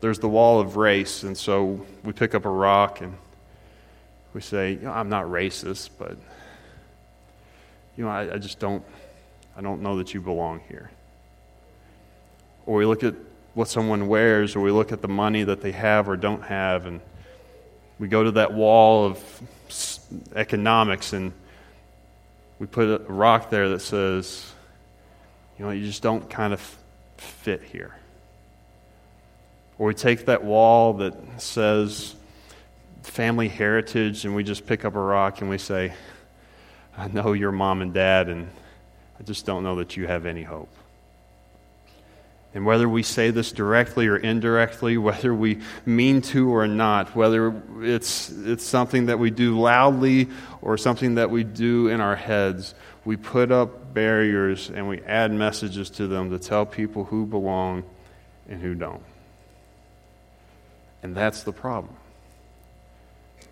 There's 0.00 0.18
the 0.18 0.28
wall 0.28 0.60
of 0.60 0.76
race, 0.76 1.22
and 1.22 1.36
so 1.36 1.84
we 2.02 2.12
pick 2.12 2.34
up 2.34 2.44
a 2.44 2.50
rock 2.50 3.00
and 3.00 3.16
we 4.34 4.40
say, 4.40 4.78
I'm 4.84 5.08
not 5.08 5.26
racist, 5.26 5.90
but 5.98 6.16
you 7.96 8.04
know, 8.04 8.10
I, 8.10 8.34
I 8.34 8.38
just 8.38 8.58
don't, 8.58 8.84
I 9.56 9.60
don't 9.60 9.80
know 9.80 9.96
that 9.98 10.12
you 10.12 10.20
belong 10.20 10.60
here. 10.68 10.90
Or 12.66 12.76
we 12.76 12.86
look 12.86 13.04
at 13.04 13.14
what 13.54 13.68
someone 13.68 14.08
wears, 14.08 14.56
or 14.56 14.60
we 14.60 14.72
look 14.72 14.92
at 14.92 15.00
the 15.00 15.08
money 15.08 15.44
that 15.44 15.60
they 15.60 15.72
have 15.72 16.08
or 16.08 16.16
don't 16.16 16.42
have, 16.42 16.86
and 16.86 17.00
we 17.98 18.08
go 18.08 18.24
to 18.24 18.32
that 18.32 18.52
wall 18.52 19.06
of 19.06 19.42
economics 20.34 21.12
and 21.12 21.32
we 22.58 22.66
put 22.66 22.88
a 22.88 23.12
rock 23.12 23.50
there 23.50 23.68
that 23.70 23.80
says, 23.80 24.52
you 25.58 25.64
know, 25.64 25.70
you 25.70 25.86
just 25.86 26.02
don't 26.02 26.28
kind 26.28 26.52
of 26.52 26.78
fit 27.16 27.62
here. 27.62 27.94
Or 29.78 29.88
we 29.88 29.94
take 29.94 30.26
that 30.26 30.44
wall 30.44 30.94
that 30.94 31.14
says 31.38 32.14
family 33.02 33.48
heritage 33.48 34.24
and 34.24 34.34
we 34.34 34.44
just 34.44 34.66
pick 34.66 34.84
up 34.84 34.94
a 34.94 35.00
rock 35.00 35.40
and 35.40 35.50
we 35.50 35.58
say, 35.58 35.92
I 36.96 37.08
know 37.08 37.32
your 37.32 37.52
mom 37.52 37.82
and 37.82 37.92
dad, 37.92 38.28
and 38.28 38.48
I 39.18 39.24
just 39.24 39.44
don't 39.44 39.64
know 39.64 39.76
that 39.76 39.96
you 39.96 40.06
have 40.06 40.26
any 40.26 40.44
hope. 40.44 40.72
And 42.54 42.64
whether 42.64 42.88
we 42.88 43.02
say 43.02 43.30
this 43.30 43.50
directly 43.50 44.06
or 44.06 44.16
indirectly, 44.16 44.96
whether 44.98 45.34
we 45.34 45.60
mean 45.84 46.22
to 46.22 46.54
or 46.54 46.66
not, 46.66 47.14
whether 47.16 47.60
it's, 47.80 48.30
it's 48.30 48.64
something 48.64 49.06
that 49.06 49.18
we 49.18 49.30
do 49.30 49.58
loudly 49.58 50.28
or 50.62 50.78
something 50.78 51.16
that 51.16 51.30
we 51.30 51.44
do 51.44 51.88
in 51.88 52.00
our 52.00 52.16
heads, 52.16 52.74
we 53.04 53.16
put 53.16 53.50
up 53.50 53.92
barriers 53.92 54.70
and 54.70 54.88
we 54.88 55.00
add 55.02 55.32
messages 55.32 55.90
to 55.90 56.06
them 56.06 56.30
to 56.30 56.38
tell 56.38 56.64
people 56.64 57.04
who 57.04 57.26
belong 57.26 57.84
and 58.48 58.62
who 58.62 58.74
don't. 58.74 59.02
And 61.02 61.14
that's 61.14 61.42
the 61.42 61.52
problem. 61.52 61.94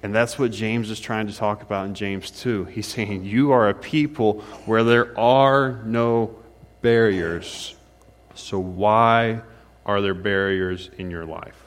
And 0.02 0.14
that's 0.14 0.38
what 0.38 0.50
James 0.50 0.90
is 0.90 0.98
trying 0.98 1.28
to 1.28 1.36
talk 1.36 1.62
about 1.62 1.86
in 1.86 1.94
James 1.94 2.30
2. 2.30 2.64
He's 2.64 2.88
saying, 2.88 3.24
You 3.24 3.52
are 3.52 3.68
a 3.68 3.74
people 3.74 4.40
where 4.66 4.82
there 4.82 5.16
are 5.18 5.80
no 5.84 6.34
barriers. 6.80 7.76
So, 8.34 8.58
why 8.58 9.42
are 9.84 10.00
there 10.00 10.14
barriers 10.14 10.90
in 10.96 11.10
your 11.10 11.24
life? 11.24 11.60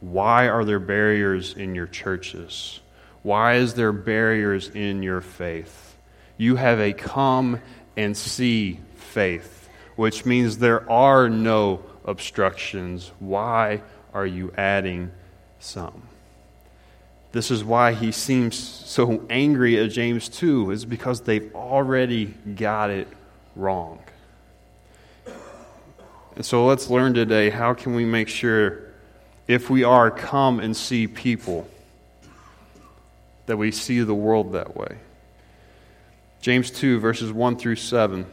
Why 0.00 0.48
are 0.48 0.64
there 0.64 0.78
barriers 0.78 1.54
in 1.54 1.74
your 1.74 1.86
churches? 1.86 2.80
Why 3.22 3.54
is 3.54 3.74
there 3.74 3.92
barriers 3.92 4.68
in 4.68 5.02
your 5.02 5.20
faith? 5.20 5.96
You 6.36 6.56
have 6.56 6.78
a 6.78 6.92
come 6.92 7.60
and 7.96 8.16
see 8.16 8.80
faith, 8.94 9.68
which 9.96 10.24
means 10.24 10.58
there 10.58 10.88
are 10.90 11.28
no 11.28 11.82
obstructions. 12.04 13.10
Why 13.18 13.82
are 14.14 14.26
you 14.26 14.52
adding 14.56 15.10
some? 15.58 16.02
This 17.32 17.50
is 17.50 17.62
why 17.62 17.92
he 17.92 18.12
seems 18.12 18.56
so 18.56 19.26
angry 19.28 19.78
at 19.78 19.90
James 19.90 20.28
2, 20.28 20.70
is 20.70 20.84
because 20.84 21.22
they've 21.22 21.54
already 21.54 22.26
got 22.26 22.90
it 22.90 23.08
wrong. 23.54 23.98
And 26.38 26.46
so 26.46 26.66
let's 26.66 26.88
learn 26.88 27.14
today 27.14 27.50
how 27.50 27.74
can 27.74 27.96
we 27.96 28.04
make 28.04 28.28
sure, 28.28 28.78
if 29.48 29.68
we 29.68 29.82
are 29.82 30.08
come 30.08 30.60
and 30.60 30.76
see 30.76 31.08
people, 31.08 31.66
that 33.46 33.56
we 33.56 33.72
see 33.72 33.98
the 34.02 34.14
world 34.14 34.52
that 34.52 34.76
way. 34.76 34.98
James 36.40 36.70
2, 36.70 37.00
verses 37.00 37.32
1 37.32 37.56
through 37.56 37.74
7. 37.74 38.24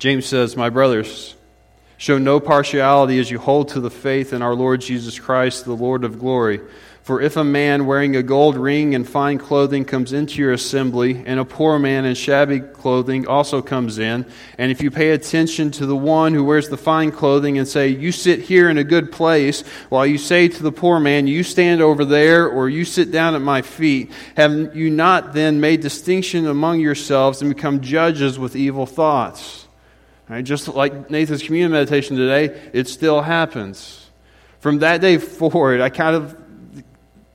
James 0.00 0.26
says, 0.26 0.56
My 0.56 0.68
brothers, 0.68 1.36
show 1.96 2.18
no 2.18 2.40
partiality 2.40 3.20
as 3.20 3.30
you 3.30 3.38
hold 3.38 3.68
to 3.68 3.78
the 3.78 3.88
faith 3.88 4.32
in 4.32 4.42
our 4.42 4.56
Lord 4.56 4.80
Jesus 4.80 5.20
Christ, 5.20 5.64
the 5.64 5.76
Lord 5.76 6.02
of 6.02 6.18
glory. 6.18 6.60
For 7.02 7.20
if 7.20 7.36
a 7.36 7.42
man 7.42 7.86
wearing 7.86 8.14
a 8.14 8.22
gold 8.22 8.56
ring 8.56 8.94
and 8.94 9.08
fine 9.08 9.38
clothing 9.38 9.84
comes 9.84 10.12
into 10.12 10.40
your 10.40 10.52
assembly, 10.52 11.20
and 11.26 11.40
a 11.40 11.44
poor 11.44 11.80
man 11.80 12.04
in 12.04 12.14
shabby 12.14 12.60
clothing 12.60 13.26
also 13.26 13.60
comes 13.60 13.98
in, 13.98 14.24
and 14.56 14.70
if 14.70 14.80
you 14.80 14.92
pay 14.92 15.10
attention 15.10 15.72
to 15.72 15.86
the 15.86 15.96
one 15.96 16.32
who 16.32 16.44
wears 16.44 16.68
the 16.68 16.76
fine 16.76 17.10
clothing 17.10 17.58
and 17.58 17.66
say, 17.66 17.88
You 17.88 18.12
sit 18.12 18.42
here 18.42 18.70
in 18.70 18.78
a 18.78 18.84
good 18.84 19.10
place, 19.10 19.62
while 19.88 20.06
you 20.06 20.16
say 20.16 20.46
to 20.46 20.62
the 20.62 20.70
poor 20.70 21.00
man, 21.00 21.26
You 21.26 21.42
stand 21.42 21.82
over 21.82 22.04
there, 22.04 22.46
or 22.48 22.68
you 22.68 22.84
sit 22.84 23.10
down 23.10 23.34
at 23.34 23.42
my 23.42 23.62
feet, 23.62 24.12
have 24.36 24.76
you 24.76 24.88
not 24.88 25.32
then 25.32 25.60
made 25.60 25.80
distinction 25.80 26.46
among 26.46 26.78
yourselves 26.78 27.42
and 27.42 27.52
become 27.52 27.80
judges 27.80 28.38
with 28.38 28.54
evil 28.54 28.86
thoughts? 28.86 29.66
Right, 30.28 30.44
just 30.44 30.68
like 30.68 31.10
Nathan's 31.10 31.42
communion 31.42 31.72
meditation 31.72 32.16
today, 32.16 32.70
it 32.72 32.86
still 32.86 33.22
happens. 33.22 34.08
From 34.60 34.78
that 34.78 35.00
day 35.00 35.18
forward, 35.18 35.80
I 35.80 35.88
kind 35.88 36.14
of 36.14 36.41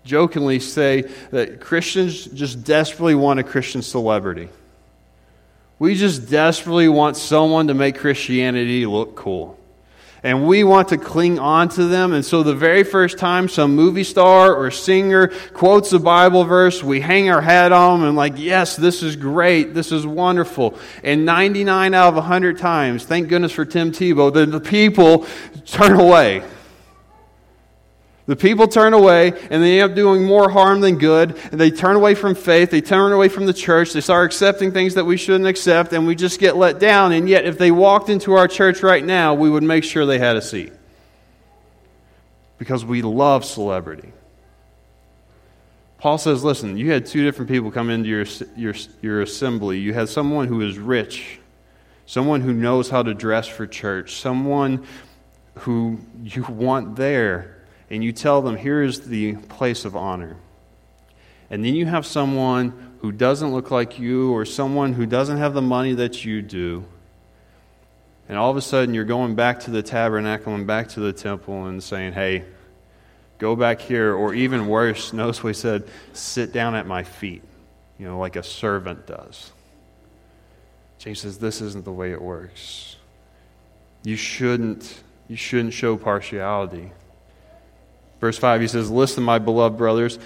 jokingly 0.07 0.59
say 0.59 1.03
that 1.31 1.59
Christians 1.59 2.25
just 2.25 2.63
desperately 2.63 3.13
want 3.13 3.39
a 3.39 3.43
Christian 3.43 3.83
celebrity. 3.83 4.49
We 5.77 5.93
just 5.93 6.29
desperately 6.29 6.87
want 6.87 7.17
someone 7.17 7.67
to 7.67 7.75
make 7.75 7.99
Christianity 7.99 8.87
look 8.87 9.15
cool. 9.15 9.59
And 10.23 10.47
we 10.47 10.63
want 10.63 10.89
to 10.89 10.97
cling 10.97 11.37
on 11.37 11.69
to 11.69 11.85
them. 11.85 12.11
And 12.11 12.25
so 12.25 12.41
the 12.41 12.55
very 12.55 12.83
first 12.83 13.19
time 13.19 13.47
some 13.47 13.75
movie 13.75 14.03
star 14.03 14.55
or 14.55 14.71
singer 14.71 15.27
quotes 15.53 15.93
a 15.93 15.99
Bible 15.99 16.43
verse, 16.43 16.83
we 16.83 16.99
hang 16.99 17.29
our 17.29 17.41
hat 17.41 17.71
on 17.71 17.99
them 17.99 18.09
and 18.09 18.17
like, 18.17 18.33
yes, 18.37 18.75
this 18.75 19.03
is 19.03 19.15
great. 19.15 19.75
This 19.75 19.91
is 19.91 20.07
wonderful. 20.07 20.77
And 21.03 21.23
99 21.23 21.93
out 21.93 22.09
of 22.09 22.15
100 22.15 22.57
times, 22.57 23.05
thank 23.05 23.29
goodness 23.29 23.51
for 23.51 23.63
Tim 23.63 23.91
Tebow, 23.91 24.33
the, 24.33 24.47
the 24.47 24.59
people 24.59 25.27
turn 25.65 25.99
away. 25.99 26.43
The 28.27 28.35
people 28.35 28.67
turn 28.67 28.93
away 28.93 29.31
and 29.49 29.63
they 29.63 29.79
end 29.79 29.91
up 29.91 29.95
doing 29.95 30.25
more 30.25 30.49
harm 30.49 30.81
than 30.81 30.97
good. 30.97 31.37
And 31.49 31.59
they 31.59 31.71
turn 31.71 31.95
away 31.95 32.13
from 32.13 32.35
faith. 32.35 32.69
They 32.69 32.81
turn 32.81 33.13
away 33.13 33.29
from 33.29 33.45
the 33.45 33.53
church. 33.53 33.93
They 33.93 34.01
start 34.01 34.25
accepting 34.25 34.73
things 34.73 34.95
that 34.95 35.05
we 35.05 35.15
shouldn't 35.15 35.47
accept 35.47 35.93
and 35.93 36.05
we 36.05 36.13
just 36.13 36.39
get 36.39 36.57
let 36.57 36.77
down. 36.77 37.13
And 37.13 37.27
yet, 37.29 37.45
if 37.45 37.57
they 37.57 37.71
walked 37.71 38.09
into 38.09 38.33
our 38.33 38.49
church 38.49 38.83
right 38.83 39.03
now, 39.03 39.33
we 39.33 39.49
would 39.49 39.63
make 39.63 39.85
sure 39.85 40.05
they 40.05 40.19
had 40.19 40.35
a 40.35 40.41
seat. 40.41 40.73
Because 42.57 42.83
we 42.83 43.01
love 43.01 43.45
celebrity. 43.45 44.11
Paul 45.99 46.17
says, 46.17 46.43
listen, 46.43 46.77
you 46.77 46.91
had 46.91 47.05
two 47.05 47.23
different 47.23 47.49
people 47.49 47.71
come 47.71 47.89
into 47.89 48.09
your, 48.09 48.25
your, 48.57 48.73
your 49.01 49.21
assembly. 49.21 49.79
You 49.79 49.93
had 49.93 50.09
someone 50.09 50.47
who 50.47 50.61
is 50.61 50.77
rich, 50.77 51.39
someone 52.05 52.41
who 52.41 52.53
knows 52.53 52.89
how 52.89 53.03
to 53.03 53.13
dress 53.13 53.47
for 53.47 53.65
church, 53.65 54.15
someone 54.15 54.85
who 55.59 55.99
you 56.23 56.43
want 56.43 56.97
there 56.97 57.56
and 57.89 58.03
you 58.03 58.11
tell 58.11 58.41
them, 58.41 58.57
here 58.57 58.81
is 58.83 59.07
the 59.07 59.35
place 59.35 59.85
of 59.85 59.95
honor. 59.95 60.37
And 61.49 61.63
then 61.63 61.75
you 61.75 61.85
have 61.85 62.05
someone 62.05 62.97
who 62.99 63.11
doesn't 63.11 63.53
look 63.53 63.71
like 63.71 63.99
you 63.99 64.33
or 64.33 64.45
someone 64.45 64.93
who 64.93 65.05
doesn't 65.05 65.37
have 65.37 65.53
the 65.53 65.61
money 65.61 65.93
that 65.93 66.25
you 66.25 66.41
do. 66.41 66.85
And 68.27 68.37
all 68.37 68.51
of 68.51 68.57
a 68.57 68.61
sudden, 68.61 68.93
you're 68.93 69.05
going 69.05 69.35
back 69.35 69.61
to 69.61 69.71
the 69.71 69.81
tabernacle 69.81 70.53
and 70.53 70.67
back 70.67 70.89
to 70.89 70.99
the 70.99 71.13
temple 71.13 71.67
and 71.67 71.81
saying, 71.81 72.13
hey, 72.13 72.43
go 73.37 73.55
back 73.55 73.79
here. 73.79 74.13
Or 74.13 74.33
even 74.33 74.67
worse, 74.67 75.13
notice 75.13 75.39
he 75.39 75.53
said, 75.53 75.87
sit 76.11 76.51
down 76.51 76.75
at 76.75 76.85
my 76.85 77.03
feet, 77.03 77.43
you 77.97 78.05
know, 78.05 78.19
like 78.19 78.35
a 78.35 78.43
servant 78.43 79.07
does. 79.07 79.51
James 80.97 81.21
says, 81.21 81.37
this 81.37 81.61
isn't 81.61 81.85
the 81.85 81.91
way 81.91 82.11
it 82.11 82.21
works. 82.21 82.97
You 84.03 84.17
shouldn't, 84.17 85.01
you 85.29 85.37
shouldn't 85.37 85.73
show 85.73 85.95
partiality. 85.95 86.91
Verse 88.19 88.37
5, 88.37 88.61
he 88.61 88.67
says, 88.67 88.89
Listen, 88.89 89.23
my 89.23 89.39
beloved 89.39 89.77
brothers, 89.77 90.19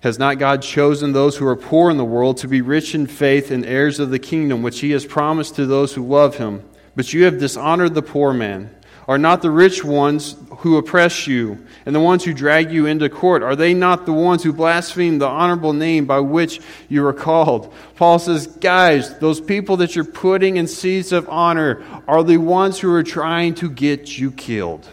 has 0.00 0.18
not 0.18 0.38
God 0.38 0.62
chosen 0.62 1.12
those 1.12 1.36
who 1.36 1.46
are 1.46 1.56
poor 1.56 1.90
in 1.90 1.96
the 1.96 2.04
world 2.04 2.36
to 2.38 2.48
be 2.48 2.60
rich 2.60 2.94
in 2.94 3.06
faith 3.06 3.50
and 3.50 3.66
heirs 3.66 3.98
of 3.98 4.10
the 4.10 4.18
kingdom, 4.18 4.62
which 4.62 4.80
he 4.80 4.92
has 4.92 5.04
promised 5.04 5.56
to 5.56 5.66
those 5.66 5.94
who 5.94 6.06
love 6.06 6.36
him? 6.36 6.62
But 6.94 7.12
you 7.12 7.24
have 7.24 7.38
dishonored 7.38 7.94
the 7.94 8.02
poor 8.02 8.32
man. 8.32 8.74
Are 9.08 9.18
not 9.18 9.40
the 9.40 9.50
rich 9.50 9.82
ones 9.82 10.36
who 10.58 10.76
oppress 10.76 11.26
you 11.26 11.64
and 11.86 11.94
the 11.94 12.00
ones 12.00 12.24
who 12.24 12.34
drag 12.34 12.70
you 12.70 12.84
into 12.84 13.08
court? 13.08 13.42
Are 13.42 13.56
they 13.56 13.72
not 13.72 14.04
the 14.04 14.12
ones 14.12 14.42
who 14.42 14.52
blaspheme 14.52 15.18
the 15.18 15.26
honorable 15.26 15.72
name 15.72 16.04
by 16.04 16.20
which 16.20 16.60
you 16.90 17.06
are 17.06 17.14
called? 17.14 17.72
Paul 17.96 18.18
says, 18.18 18.46
guys, 18.46 19.18
those 19.18 19.40
people 19.40 19.78
that 19.78 19.96
you're 19.96 20.04
putting 20.04 20.58
in 20.58 20.66
seats 20.66 21.10
of 21.10 21.26
honor 21.30 21.82
are 22.06 22.22
the 22.22 22.36
ones 22.36 22.78
who 22.78 22.92
are 22.92 23.02
trying 23.02 23.54
to 23.54 23.70
get 23.70 24.18
you 24.18 24.30
killed. 24.30 24.86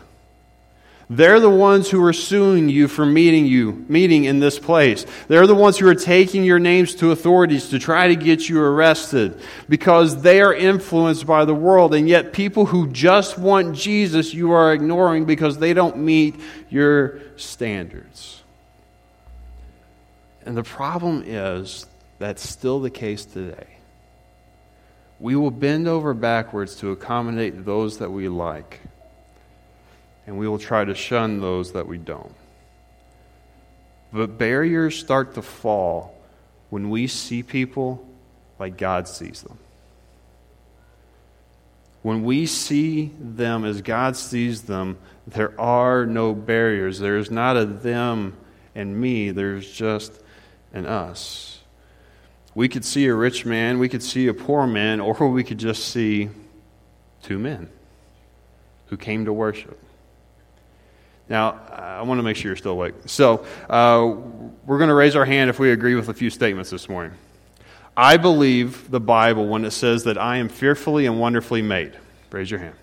They're 1.10 1.40
the 1.40 1.50
ones 1.50 1.90
who 1.90 2.04
are 2.04 2.14
suing 2.14 2.68
you 2.68 2.88
for 2.88 3.06
meeting 3.06 3.46
you, 3.46 3.86
meeting 3.88 4.24
in 4.24 4.40
this 4.40 4.58
place. 4.58 5.06
They're 5.28 5.46
the 5.46 5.54
ones 5.54 5.78
who 5.78 5.88
are 5.88 5.96
taking 5.96 6.44
your 6.44 6.58
names 6.58 6.96
to 6.96 7.12
authorities 7.12 7.70
to 7.70 7.80
try 7.80 8.08
to 8.08 8.16
get 8.16 8.50
you 8.50 8.60
arrested 8.60 9.40
because 9.70 10.24
they 10.24 10.42
are 10.42 10.54
influenced 10.54 11.28
by 11.28 11.46
the 11.46 11.54
world. 11.54 11.94
And 11.94 12.10
yet, 12.10 12.34
people 12.34 12.66
who 12.66 12.88
just 12.88 13.38
want 13.38 13.76
Jesus, 13.76 14.34
you 14.34 14.52
are 14.52 14.74
ignoring 14.74 15.26
because 15.26 15.60
they 15.60 15.74
don't 15.74 15.98
meet 15.98 16.40
your 16.70 17.20
standards. 17.36 18.42
And 20.44 20.58
the 20.58 20.64
problem 20.64 21.24
is 21.26 21.86
that's 22.18 22.48
still 22.48 22.80
the 22.80 22.90
case 22.90 23.26
today. 23.26 23.68
We 25.20 25.36
will 25.36 25.52
bend 25.52 25.88
over 25.88 26.16
backwards 26.16 26.76
to 26.78 26.90
accommodate 26.92 27.64
those 27.64 28.00
that 28.00 28.10
we 28.10 28.28
like 28.28 28.82
and 30.26 30.38
we 30.38 30.48
will 30.48 30.60
try 30.60 30.84
to 30.84 30.96
shun 30.96 31.40
those 31.40 31.74
that 31.74 31.88
we 31.88 31.98
don't. 31.98 32.34
But 34.12 34.38
barriers 34.38 34.98
start 34.98 35.36
to 35.36 35.42
fall 35.42 36.18
when 36.70 36.90
we 36.90 37.08
see 37.08 37.44
people 37.44 38.08
like 38.60 38.78
God 38.78 39.08
sees 39.08 39.42
them. 39.42 39.60
When 42.02 42.24
we 42.24 42.46
see 42.46 43.12
them 43.20 43.66
as 43.66 43.82
God 43.82 44.16
sees 44.16 44.64
them, 44.64 44.98
there 45.28 45.60
are 45.60 46.06
no 46.06 46.34
barriers. 46.34 47.00
There's 47.00 47.32
not 47.32 47.58
a 47.58 47.66
them 47.66 48.38
and 48.76 49.00
me, 49.00 49.32
there's 49.32 49.70
just 49.72 50.12
an 50.74 50.86
us. 50.86 51.60
We 52.54 52.70
could 52.70 52.86
see 52.86 53.08
a 53.08 53.14
rich 53.14 53.46
man, 53.46 53.80
we 53.80 53.90
could 53.90 54.04
see 54.04 54.28
a 54.28 54.34
poor 54.34 54.68
man, 54.68 55.00
or 55.02 55.30
we 55.30 55.44
could 55.44 55.58
just 55.58 55.90
see 55.90 56.30
two 57.24 57.40
men 57.40 57.70
who 58.88 58.98
came 58.98 59.26
to 59.26 59.34
worship. 59.34 59.82
Now, 61.28 61.60
I 61.72 62.04
want 62.04 62.20
to 62.20 62.24
make 62.24 62.38
sure 62.38 62.50
you're 62.50 62.56
still 62.56 62.74
awake. 62.74 62.94
So, 63.08 63.46
uh, 63.70 64.16
we're 64.66 64.78
going 64.78 64.90
to 64.90 64.96
raise 64.96 65.16
our 65.16 65.26
hand 65.26 65.50
if 65.50 65.60
we 65.60 65.72
agree 65.72 65.96
with 65.96 66.10
a 66.10 66.14
few 66.14 66.30
statements 66.30 66.70
this 66.70 66.88
morning. 66.88 67.14
I 67.98 68.18
believe 68.18 68.92
the 68.92 69.00
Bible 69.00 69.48
when 69.48 69.66
it 69.66 69.72
says 69.72 70.04
that 70.04 70.18
I 70.18 70.38
am 70.38 70.50
fearfully 70.50 71.06
and 71.06 71.20
wonderfully 71.20 71.62
made. 71.62 71.94
Raise 72.32 72.52
your 72.52 72.60
hand. 72.60 72.76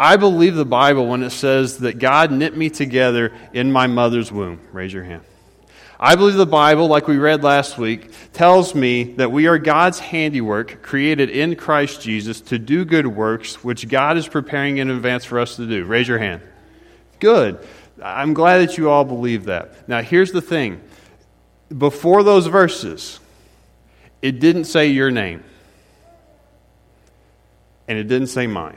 I 0.00 0.16
believe 0.16 0.56
the 0.56 0.64
Bible 0.64 1.06
when 1.06 1.22
it 1.22 1.30
says 1.30 1.78
that 1.78 1.98
God 1.98 2.32
knit 2.32 2.56
me 2.56 2.70
together 2.70 3.32
in 3.52 3.70
my 3.70 3.86
mother's 3.86 4.32
womb. 4.32 4.60
Raise 4.72 4.92
your 4.92 5.04
hand. 5.04 5.22
I 6.00 6.16
believe 6.16 6.34
the 6.34 6.46
Bible, 6.46 6.88
like 6.88 7.06
we 7.06 7.18
read 7.18 7.44
last 7.44 7.78
week, 7.78 8.10
tells 8.32 8.74
me 8.74 9.04
that 9.14 9.30
we 9.30 9.46
are 9.46 9.58
God's 9.58 10.00
handiwork, 10.00 10.82
created 10.82 11.30
in 11.30 11.54
Christ 11.54 12.02
Jesus 12.02 12.40
to 12.40 12.58
do 12.58 12.84
good 12.84 13.06
works, 13.06 13.62
which 13.62 13.88
God 13.88 14.16
is 14.16 14.26
preparing 14.26 14.78
in 14.78 14.90
advance 14.90 15.24
for 15.24 15.38
us 15.38 15.54
to 15.56 15.68
do. 15.68 15.84
Raise 15.84 16.08
your 16.08 16.18
hand. 16.18 16.42
Good. 17.22 17.60
I'm 18.02 18.34
glad 18.34 18.58
that 18.58 18.76
you 18.76 18.90
all 18.90 19.04
believe 19.04 19.44
that. 19.44 19.88
Now, 19.88 20.02
here's 20.02 20.32
the 20.32 20.42
thing 20.42 20.80
before 21.76 22.24
those 22.24 22.48
verses, 22.48 23.20
it 24.20 24.40
didn't 24.40 24.64
say 24.64 24.88
your 24.88 25.12
name, 25.12 25.44
and 27.86 27.96
it 27.96 28.08
didn't 28.08 28.26
say 28.26 28.48
mine. 28.48 28.76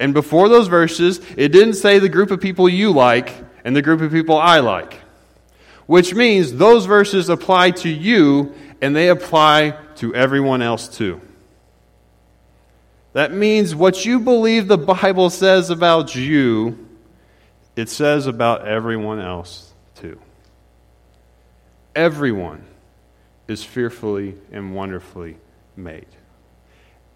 And 0.00 0.14
before 0.14 0.48
those 0.48 0.68
verses, 0.68 1.20
it 1.36 1.50
didn't 1.50 1.74
say 1.74 1.98
the 1.98 2.08
group 2.08 2.30
of 2.30 2.40
people 2.40 2.66
you 2.66 2.92
like 2.92 3.34
and 3.62 3.76
the 3.76 3.82
group 3.82 4.00
of 4.00 4.10
people 4.10 4.38
I 4.38 4.60
like. 4.60 5.02
Which 5.84 6.14
means 6.14 6.54
those 6.54 6.86
verses 6.86 7.28
apply 7.28 7.72
to 7.72 7.90
you 7.90 8.54
and 8.80 8.96
they 8.96 9.10
apply 9.10 9.76
to 9.96 10.14
everyone 10.14 10.62
else 10.62 10.88
too. 10.88 11.20
That 13.12 13.32
means 13.32 13.74
what 13.74 14.06
you 14.06 14.18
believe 14.18 14.66
the 14.66 14.78
Bible 14.78 15.28
says 15.28 15.68
about 15.68 16.14
you 16.14 16.83
it 17.76 17.88
says 17.88 18.26
about 18.26 18.66
everyone 18.66 19.20
else 19.20 19.72
too. 19.96 20.18
Everyone 21.94 22.64
is 23.48 23.62
fearfully 23.62 24.36
and 24.52 24.74
wonderfully 24.74 25.36
made. 25.76 26.06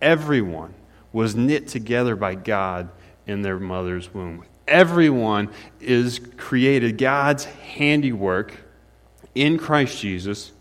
Everyone 0.01 0.75
was 1.13 1.35
knit 1.35 1.69
together 1.69 2.17
by 2.17 2.35
God 2.35 2.91
in 3.27 3.43
their 3.43 3.59
mother's 3.59 4.13
womb. 4.13 4.45
Everyone 4.67 5.51
is 5.81 6.21
created 6.37 6.99
God's 6.99 7.45
handiwork 7.45 8.55
in 9.35 9.59
Christ 9.59 10.01
Jesus 10.01 10.53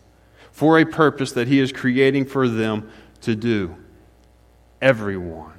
for 0.52 0.80
a 0.80 0.86
purpose 0.86 1.34
that 1.34 1.48
He 1.48 1.60
is 1.60 1.72
creating 1.72 2.26
for 2.26 2.48
them 2.48 2.90
to 3.22 3.36
do. 3.36 3.76
Everyone. 4.82 5.57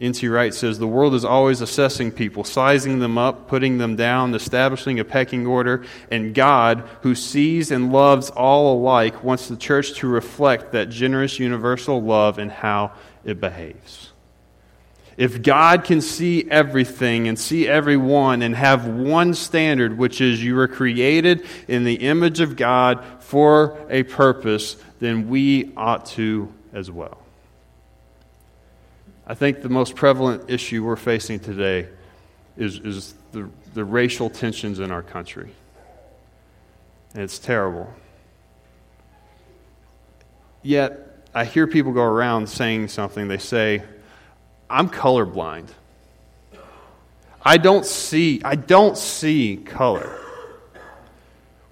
N.T. 0.00 0.26
Wright 0.26 0.52
says 0.52 0.78
the 0.78 0.88
world 0.88 1.14
is 1.14 1.24
always 1.24 1.60
assessing 1.60 2.10
people, 2.10 2.42
sizing 2.42 2.98
them 2.98 3.16
up, 3.16 3.46
putting 3.46 3.78
them 3.78 3.94
down, 3.94 4.34
establishing 4.34 4.98
a 4.98 5.04
pecking 5.04 5.46
order, 5.46 5.84
and 6.10 6.34
God, 6.34 6.88
who 7.02 7.14
sees 7.14 7.70
and 7.70 7.92
loves 7.92 8.28
all 8.30 8.76
alike, 8.76 9.22
wants 9.22 9.46
the 9.46 9.56
church 9.56 9.94
to 9.94 10.08
reflect 10.08 10.72
that 10.72 10.90
generous 10.90 11.38
universal 11.38 12.02
love 12.02 12.40
in 12.40 12.48
how 12.50 12.92
it 13.24 13.40
behaves. 13.40 14.10
If 15.16 15.42
God 15.42 15.84
can 15.84 16.00
see 16.00 16.44
everything 16.50 17.28
and 17.28 17.38
see 17.38 17.68
everyone 17.68 18.42
and 18.42 18.56
have 18.56 18.88
one 18.88 19.34
standard, 19.34 19.96
which 19.96 20.20
is 20.20 20.42
you 20.42 20.56
were 20.56 20.66
created 20.66 21.46
in 21.68 21.84
the 21.84 21.94
image 21.94 22.40
of 22.40 22.56
God 22.56 23.04
for 23.20 23.78
a 23.88 24.02
purpose, 24.02 24.76
then 24.98 25.28
we 25.28 25.72
ought 25.76 26.06
to 26.06 26.52
as 26.72 26.90
well. 26.90 27.23
I 29.26 29.34
think 29.34 29.62
the 29.62 29.68
most 29.68 29.94
prevalent 29.94 30.50
issue 30.50 30.84
we're 30.84 30.96
facing 30.96 31.40
today 31.40 31.88
is, 32.56 32.78
is 32.78 33.14
the, 33.32 33.48
the 33.72 33.84
racial 33.84 34.28
tensions 34.28 34.80
in 34.80 34.90
our 34.90 35.02
country. 35.02 35.50
And 37.14 37.22
it's 37.22 37.38
terrible. 37.38 37.92
Yet, 40.62 41.26
I 41.34 41.44
hear 41.44 41.66
people 41.66 41.92
go 41.92 42.02
around 42.02 42.48
saying 42.48 42.88
something. 42.88 43.28
They 43.28 43.38
say, 43.38 43.82
I'm 44.68 44.88
colorblind. 44.88 45.68
I 47.42 47.56
don't 47.58 47.84
see, 47.84 48.40
I 48.44 48.56
don't 48.56 48.96
see 48.96 49.56
color. 49.56 50.18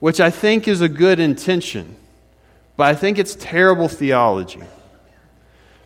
Which 0.00 0.20
I 0.20 0.30
think 0.30 0.68
is 0.68 0.80
a 0.80 0.88
good 0.88 1.20
intention, 1.20 1.96
but 2.76 2.88
I 2.88 2.94
think 2.94 3.18
it's 3.18 3.36
terrible 3.36 3.88
theology. 3.88 4.62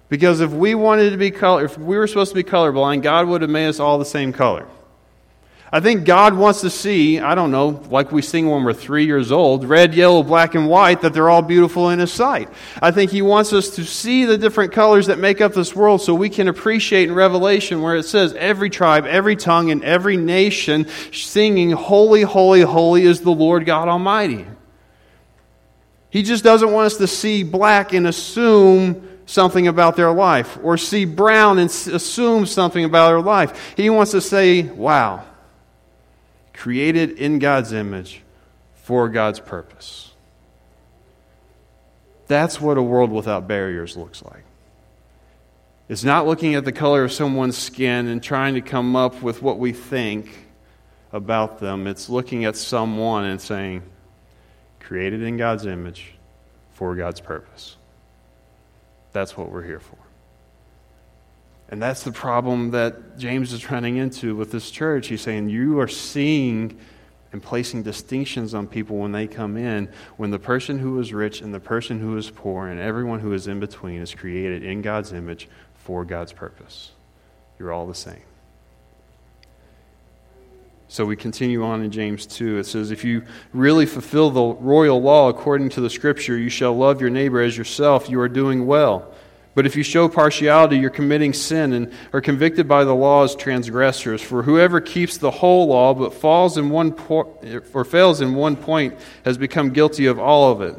Because 0.09 0.41
if 0.41 0.53
we 0.53 0.75
wanted 0.75 1.11
to 1.11 1.17
be 1.17 1.31
color, 1.31 1.65
if 1.65 1.77
we 1.77 1.97
were 1.99 2.07
supposed 2.07 2.31
to 2.31 2.37
be 2.37 2.45
colorblind, 2.45 3.03
God 3.03 3.27
would 3.27 3.43
have 3.43 3.51
made 3.51 3.69
us 3.69 3.81
all 3.81 3.99
the 3.99 4.05
same 4.05 4.33
color. 4.33 4.67
I 5.73 5.81
think 5.81 6.05
God 6.05 6.35
wants 6.35 6.61
to 6.61 6.71
see, 6.71 7.19
I 7.19 7.35
don't 7.35 7.51
know, 7.51 7.83
like 7.91 8.13
we 8.13 8.23
sing 8.23 8.49
when 8.49 8.63
we're 8.63 8.73
three 8.73 9.05
years 9.05 9.33
old, 9.33 9.65
red, 9.65 9.95
yellow, 9.95 10.23
black, 10.23 10.55
and 10.55 10.69
white, 10.69 11.01
that 11.01 11.13
they're 11.13 11.29
all 11.29 11.43
beautiful 11.43 11.91
in 11.91 11.99
His 11.99 12.13
sight. 12.13 12.49
I 12.81 12.93
think 12.93 13.11
He 13.11 13.21
wants 13.21 13.53
us 13.53 13.71
to 13.71 13.85
see 13.85 14.25
the 14.25 14.39
different 14.39 14.73
colors 14.73 15.09
that 15.09 15.19
make 15.19 15.41
up 15.41 15.55
this 15.55 15.75
world 15.75 16.01
so 16.01 16.15
we 16.15 16.31
can 16.31 16.47
appreciate 16.47 17.09
in 17.09 17.15
Revelation 17.17 17.83
where 17.83 17.97
it 17.97 18.05
says 18.05 18.33
every 18.35 18.71
tribe, 18.71 19.07
every 19.07 19.35
tongue, 19.35 19.73
and 19.73 19.83
every 19.83 20.17
nation 20.17 20.87
singing, 21.13 21.73
Holy, 21.73 22.23
holy, 22.23 22.61
holy 22.61 23.03
is 23.03 23.23
the 23.23 23.33
Lord 23.33 23.67
God 23.67 23.89
Almighty. 23.89 24.47
He 26.11 26.23
just 26.23 26.45
doesn't 26.45 26.71
want 26.71 26.87
us 26.87 26.97
to 26.99 27.09
see 27.09 27.43
black 27.43 27.93
and 27.93 28.07
assume 28.07 29.16
something 29.27 29.67
about 29.67 29.97
their 29.97 30.13
life 30.13 30.59
or 30.63 30.79
see 30.79 31.05
brown 31.05 31.59
and 31.59 31.69
assume 31.69 32.47
something 32.47 32.85
about 32.85 33.09
their 33.09 33.21
life. 33.21 33.75
He 33.77 33.91
wants 33.91 34.13
to 34.13 34.21
say, 34.21 34.63
wow, 34.63 35.25
created 36.55 37.19
in 37.19 37.39
God's 37.39 37.73
image 37.73 38.23
for 38.75 39.09
God's 39.09 39.41
purpose. 39.41 40.13
That's 42.29 42.61
what 42.61 42.79
a 42.79 42.83
world 42.83 43.11
without 43.11 43.47
barriers 43.47 43.97
looks 43.97 44.23
like. 44.23 44.45
It's 45.89 46.03
not 46.03 46.27
looking 46.27 46.57
at 46.57 46.65
the 46.65 46.73
color 46.73 47.05
of 47.05 47.13
someone's 47.13 47.57
skin 47.57 48.09
and 48.09 48.21
trying 48.23 48.55
to 48.55 48.61
come 48.61 48.97
up 48.97 49.23
with 49.23 49.43
what 49.43 49.59
we 49.59 49.73
think 49.73 50.31
about 51.13 51.61
them. 51.61 51.87
It's 51.87 52.09
looking 52.09 52.45
at 52.45 52.57
someone 52.57 53.25
and 53.25 53.41
saying, 53.41 53.83
created 54.81 55.23
in 55.23 55.37
God's 55.37 55.67
image 55.67 56.15
for 56.73 56.97
God's 56.97 57.21
purpose. 57.21 57.76
That's 59.17 59.35
what 59.35 59.51
we're 59.51 59.63
here 59.63 59.81
for. 59.81 59.97
And 61.71 61.81
that's 61.81 62.03
the 62.03 62.13
problem 62.13 62.73
that 62.73 63.17
James 63.17 63.55
is 63.55 63.71
running 63.71 63.97
into 63.97 64.37
with 64.37 64.53
this 64.53 64.71
church. 64.71 65.07
He's 65.07 65.23
saying, 65.23 65.49
You 65.49 65.81
are 65.81 65.89
seeing 65.89 66.79
and 67.33 67.43
placing 67.43 67.83
distinctions 67.83 68.53
on 68.53 68.67
people 68.67 68.99
when 68.99 69.13
they 69.13 69.27
come 69.27 69.57
in, 69.57 69.89
when 70.19 70.31
the 70.33 70.39
person 70.39 70.79
who 70.79 71.01
is 71.01 71.15
rich 71.15 71.41
and 71.41 71.55
the 71.55 71.61
person 71.61 71.99
who 71.99 72.15
is 72.19 72.29
poor 72.29 72.67
and 72.69 72.79
everyone 72.79 73.21
who 73.21 73.33
is 73.33 73.47
in 73.47 73.59
between 73.59 74.03
is 74.03 74.15
created 74.15 74.63
in 74.63 74.83
God's 74.83 75.15
image 75.15 75.49
for 75.73 76.05
God's 76.05 76.35
purpose. 76.35 76.93
You're 77.59 77.73
all 77.73 77.87
the 77.87 77.95
same. 77.95 78.21
So 80.89 81.05
we 81.05 81.17
continue 81.17 81.65
on 81.65 81.83
in 81.83 81.91
James 81.91 82.27
2. 82.27 82.59
It 82.59 82.65
says, 82.65 82.91
If 82.91 83.03
you 83.03 83.25
really 83.53 83.87
fulfill 83.87 84.31
the 84.31 84.43
royal 84.43 85.01
law 85.03 85.29
according 85.29 85.71
to 85.71 85.81
the 85.81 85.91
scripture, 85.91 86.39
you 86.39 86.49
shall 86.49 86.77
love 86.77 87.01
your 87.01 87.11
neighbor 87.11 87.41
as 87.41 87.57
yourself, 87.57 88.09
you 88.09 88.21
are 88.21 88.29
doing 88.29 88.67
well. 88.67 89.13
But 89.57 89.65
if 89.65 89.75
you 89.75 89.83
show 89.83 90.07
partiality, 90.09 90.77
you're 90.77 90.91
committing 90.91 91.33
sin 91.33 91.73
and 91.73 91.93
are 92.13 92.21
convicted 92.21 92.69
by 92.69 92.85
the 92.85 92.95
law 92.95 93.25
as 93.25 93.35
transgressors. 93.35 94.21
For 94.21 94.43
whoever 94.43 94.83
keeps 94.83 95.17
the 95.17 95.31
whole 95.31 95.69
law 95.69 95.95
but 95.95 96.13
falls 96.13 96.59
in 96.59 96.69
one 96.69 96.93
po- 96.93 97.41
or 97.73 97.85
fails 97.85 98.21
in 98.21 98.35
one 98.35 98.55
point 98.55 98.99
has 99.25 99.39
become 99.39 99.71
guilty 99.71 100.07
of 100.07 100.19
all 100.19 100.53
of 100.53 100.61
it. 100.61 100.77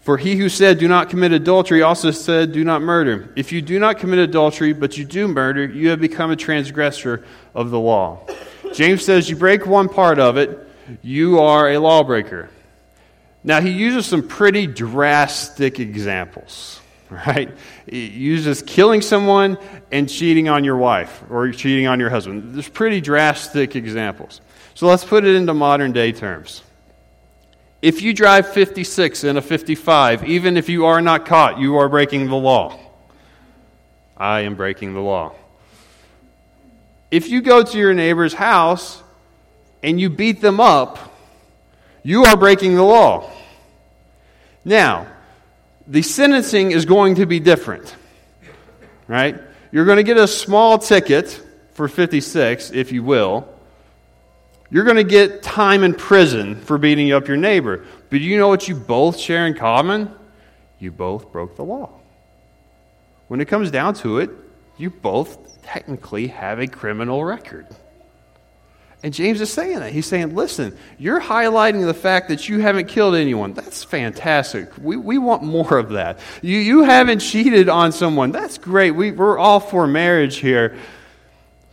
For 0.00 0.16
he 0.16 0.36
who 0.36 0.48
said, 0.48 0.78
Do 0.78 0.88
not 0.88 1.10
commit 1.10 1.32
adultery, 1.32 1.82
also 1.82 2.10
said, 2.10 2.52
Do 2.52 2.64
not 2.64 2.82
murder. 2.82 3.30
If 3.36 3.52
you 3.52 3.62
do 3.62 3.78
not 3.78 3.98
commit 3.98 4.18
adultery, 4.18 4.72
but 4.72 4.96
you 4.96 5.04
do 5.04 5.28
murder, 5.28 5.64
you 5.64 5.90
have 5.90 6.00
become 6.00 6.30
a 6.30 6.36
transgressor 6.36 7.24
of 7.54 7.70
the 7.70 7.78
law. 7.78 8.26
James 8.74 9.04
says, 9.04 9.28
You 9.28 9.36
break 9.36 9.66
one 9.66 9.88
part 9.88 10.18
of 10.18 10.36
it, 10.36 10.68
you 11.02 11.40
are 11.40 11.70
a 11.70 11.78
lawbreaker. 11.78 12.50
Now, 13.44 13.60
he 13.60 13.70
uses 13.70 14.06
some 14.06 14.26
pretty 14.26 14.66
drastic 14.66 15.80
examples 15.80 16.80
right? 17.26 17.50
It 17.86 18.12
uses 18.12 18.62
killing 18.62 19.02
someone 19.02 19.58
and 19.90 20.08
cheating 20.08 20.48
on 20.48 20.64
your 20.64 20.76
wife 20.76 21.22
or 21.30 21.50
cheating 21.52 21.86
on 21.86 22.00
your 22.00 22.08
husband. 22.08 22.54
There's 22.54 22.68
pretty 22.68 23.00
drastic 23.00 23.76
examples. 23.76 24.40
So 24.74 24.86
let's 24.86 25.04
put 25.04 25.24
it 25.24 25.34
into 25.34 25.52
modern 25.52 25.92
day 25.92 26.12
terms. 26.12 26.62
If 27.82 28.00
you 28.00 28.14
drive 28.14 28.50
56 28.52 29.24
in 29.24 29.36
a 29.36 29.42
55, 29.42 30.24
even 30.24 30.56
if 30.56 30.68
you 30.68 30.86
are 30.86 31.02
not 31.02 31.26
caught, 31.26 31.58
you 31.58 31.76
are 31.76 31.88
breaking 31.88 32.28
the 32.28 32.36
law. 32.36 32.78
I 34.16 34.40
am 34.40 34.54
breaking 34.54 34.94
the 34.94 35.00
law. 35.00 35.34
If 37.12 37.28
you 37.28 37.42
go 37.42 37.62
to 37.62 37.78
your 37.78 37.92
neighbor's 37.92 38.32
house 38.32 39.02
and 39.82 40.00
you 40.00 40.08
beat 40.08 40.40
them 40.40 40.60
up, 40.60 40.98
you 42.02 42.24
are 42.24 42.38
breaking 42.38 42.74
the 42.74 42.82
law. 42.82 43.30
Now, 44.64 45.06
the 45.86 46.00
sentencing 46.00 46.70
is 46.70 46.86
going 46.86 47.16
to 47.16 47.26
be 47.26 47.38
different. 47.38 47.94
Right? 49.06 49.38
You're 49.72 49.84
going 49.84 49.98
to 49.98 50.02
get 50.02 50.16
a 50.16 50.26
small 50.26 50.78
ticket 50.78 51.38
for 51.74 51.86
56, 51.86 52.70
if 52.70 52.92
you 52.92 53.02
will. 53.02 53.46
You're 54.70 54.84
going 54.84 54.96
to 54.96 55.04
get 55.04 55.42
time 55.42 55.82
in 55.82 55.92
prison 55.92 56.62
for 56.62 56.78
beating 56.78 57.12
up 57.12 57.28
your 57.28 57.36
neighbor. 57.36 57.84
But 58.08 58.20
you 58.20 58.38
know 58.38 58.48
what 58.48 58.68
you 58.68 58.74
both 58.74 59.18
share 59.18 59.46
in 59.46 59.52
common? 59.52 60.10
You 60.78 60.90
both 60.90 61.30
broke 61.30 61.56
the 61.56 61.64
law. 61.64 61.90
When 63.28 63.42
it 63.42 63.48
comes 63.48 63.70
down 63.70 63.92
to 63.96 64.16
it, 64.16 64.30
you 64.76 64.90
both 64.90 65.62
technically 65.62 66.28
have 66.28 66.58
a 66.58 66.66
criminal 66.66 67.24
record. 67.24 67.66
And 69.04 69.12
James 69.12 69.40
is 69.40 69.52
saying 69.52 69.80
that. 69.80 69.92
He's 69.92 70.06
saying, 70.06 70.34
listen, 70.34 70.76
you're 70.96 71.20
highlighting 71.20 71.84
the 71.84 71.94
fact 71.94 72.28
that 72.28 72.48
you 72.48 72.60
haven't 72.60 72.86
killed 72.86 73.16
anyone. 73.16 73.52
That's 73.52 73.82
fantastic. 73.82 74.70
We, 74.78 74.96
we 74.96 75.18
want 75.18 75.42
more 75.42 75.76
of 75.76 75.90
that. 75.90 76.20
You, 76.40 76.58
you 76.58 76.84
haven't 76.84 77.18
cheated 77.18 77.68
on 77.68 77.90
someone. 77.90 78.30
That's 78.30 78.58
great. 78.58 78.92
We, 78.92 79.10
we're 79.10 79.38
all 79.38 79.58
for 79.58 79.88
marriage 79.88 80.36
here. 80.36 80.76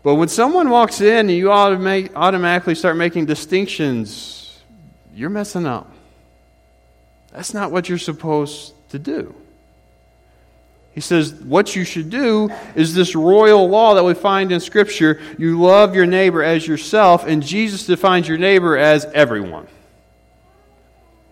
But 0.02 0.16
when 0.16 0.28
someone 0.28 0.70
walks 0.72 1.02
in 1.02 1.30
and 1.30 1.32
you 1.32 1.52
automatically 1.52 2.74
start 2.74 2.98
making 2.98 3.26
distinctions, 3.28 4.60
you're 5.14 5.30
messing 5.30 5.68
up. 5.68 5.92
That's 7.32 7.54
not 7.54 7.72
what 7.72 7.90
you're 7.90 8.00
supposed 8.00 8.74
to 8.90 8.98
do. 8.98 9.36
He 10.92 11.02
says, 11.02 11.34
What 11.34 11.76
you 11.76 11.84
should 11.84 12.10
do 12.10 12.50
is 12.76 12.94
this 12.94 13.16
royal 13.16 13.68
law 13.68 13.96
that 13.96 14.04
we 14.04 14.14
find 14.14 14.52
in 14.52 14.60
Scripture 14.60 15.22
you 15.38 15.62
love 15.62 15.96
your 15.96 16.06
neighbor 16.06 16.44
as 16.44 16.68
yourself, 16.68 17.26
and 17.26 17.44
Jesus 17.44 17.86
defines 17.86 18.28
your 18.28 18.38
neighbor 18.38 18.78
as 18.78 19.06
everyone. 19.06 19.68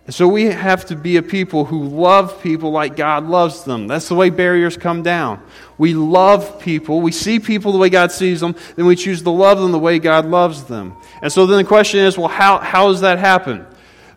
And 0.08 0.16
so 0.16 0.26
we 0.26 0.46
have 0.46 0.86
to 0.86 0.96
be 0.96 1.18
a 1.18 1.22
people 1.22 1.66
who 1.66 1.84
love 1.84 2.42
people 2.42 2.72
like 2.72 2.96
God 2.96 3.26
loves 3.26 3.66
them. 3.66 3.88
That's 3.88 4.08
the 4.08 4.16
way 4.16 4.30
barriers 4.30 4.78
come 4.78 5.04
down. 5.04 5.44
We 5.78 5.94
love 5.94 6.62
people, 6.62 7.02
we 7.02 7.12
see 7.12 7.42
people 7.42 7.74
the 7.74 7.78
way 7.78 7.90
God 7.90 8.14
sees 8.14 8.40
them, 8.40 8.56
then 8.78 8.86
we 8.86 8.96
choose 8.96 9.22
to 9.24 9.30
love 9.30 9.60
them 9.60 9.74
the 9.74 9.80
way 9.80 10.00
God 10.00 10.26
loves 10.26 10.64
them. 10.64 10.96
And 11.22 11.32
so 11.32 11.46
then 11.46 11.58
the 11.58 11.68
question 11.68 12.00
is 12.00 12.18
well, 12.18 12.30
how, 12.30 12.60
how 12.60 12.88
does 12.88 13.02
that 13.02 13.20
happen? 13.20 13.66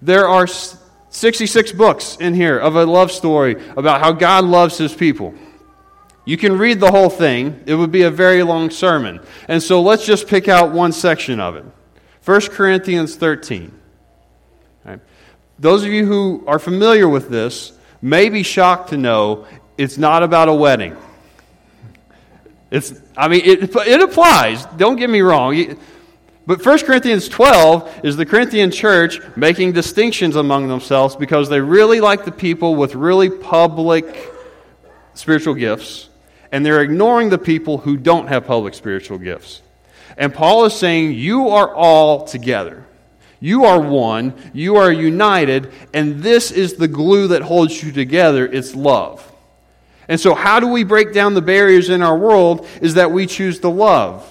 There 0.00 0.29
are 0.29 0.46
66 1.11 1.73
books 1.73 2.16
in 2.20 2.35
here 2.35 2.59
of 2.59 2.77
a 2.77 2.87
love 2.87 3.11
story 3.11 3.57
about 3.77 4.01
how 4.01 4.12
God 4.12 4.44
loves 4.44 4.79
his 4.79 4.94
people. 4.94 5.35
You 6.25 6.37
can 6.37 6.57
read 6.57 6.79
the 6.79 6.90
whole 6.90 7.11
thing, 7.11 7.61
it 7.66 7.75
would 7.75 7.90
be 7.90 8.03
a 8.03 8.11
very 8.11 8.42
long 8.42 8.70
sermon. 8.70 9.20
And 9.49 9.62
so 9.62 9.83
let's 9.83 10.07
just 10.07 10.29
pick 10.29 10.49
out 10.49 10.73
one 10.73 10.92
section 10.92 11.40
of 11.40 11.57
it 11.57 11.64
1 12.25 12.40
Corinthians 12.53 13.16
13. 13.16 13.73
Right. 14.85 15.01
Those 15.59 15.83
of 15.83 15.90
you 15.90 16.07
who 16.07 16.44
are 16.46 16.59
familiar 16.59 17.09
with 17.09 17.29
this 17.29 17.73
may 18.01 18.29
be 18.29 18.42
shocked 18.42 18.90
to 18.90 18.96
know 18.96 19.46
it's 19.77 19.99
not 19.99 20.23
about 20.23 20.49
a 20.49 20.55
wedding. 20.55 20.96
It's, 22.70 22.94
I 23.16 23.29
mean, 23.29 23.42
it, 23.44 23.75
it 23.75 24.01
applies. 24.01 24.64
Don't 24.77 24.96
get 24.96 25.11
me 25.11 25.23
wrong. 25.23 25.77
But 26.46 26.64
1 26.64 26.79
Corinthians 26.81 27.29
12 27.29 28.00
is 28.05 28.16
the 28.16 28.26
Corinthian 28.26 28.70
church 28.70 29.20
making 29.37 29.72
distinctions 29.72 30.37
among 30.37 30.68
themselves 30.68 31.14
because 31.14 31.48
they 31.48 31.61
really 31.61 32.00
like 32.00 32.24
the 32.24 32.33
people 32.33 32.74
with 32.74 32.94
really 32.94 33.31
public 33.31 34.33
spiritual 35.14 35.55
gifts, 35.55 36.09
and 36.50 36.64
they're 36.64 36.83
ignoring 36.83 37.29
the 37.29 37.38
people 37.38 37.79
who 37.79 37.96
don't 37.96 38.29
have 38.29 38.46
public 38.46 38.74
spiritual 38.74 39.18
gifts. 39.18 39.62
And 40.16 40.35
Paul 40.35 40.64
is 40.64 40.74
saying, 40.74 41.14
You 41.14 41.50
are 41.50 41.74
all 41.74 42.26
together. 42.26 42.87
You 43.40 43.64
are 43.64 43.81
one. 43.81 44.35
You 44.53 44.76
are 44.76 44.92
united. 44.92 45.72
And 45.94 46.22
this 46.22 46.50
is 46.50 46.74
the 46.74 46.88
glue 46.88 47.29
that 47.29 47.42
holds 47.42 47.83
you 47.83 47.90
together 47.90 48.46
it's 48.46 48.74
love. 48.74 49.26
And 50.09 50.20
so, 50.20 50.35
how 50.35 50.61
do 50.61 50.66
we 50.66 50.85
break 50.85 51.14
down 51.14 51.35
the 51.35 51.42
barriers 51.42 51.88
in 51.88 52.03
our 52.03 52.18
world? 52.18 52.66
Is 52.83 52.94
that 52.94 53.12
we 53.12 53.26
choose 53.26 53.61
to 53.61 53.68
love. 53.68 54.26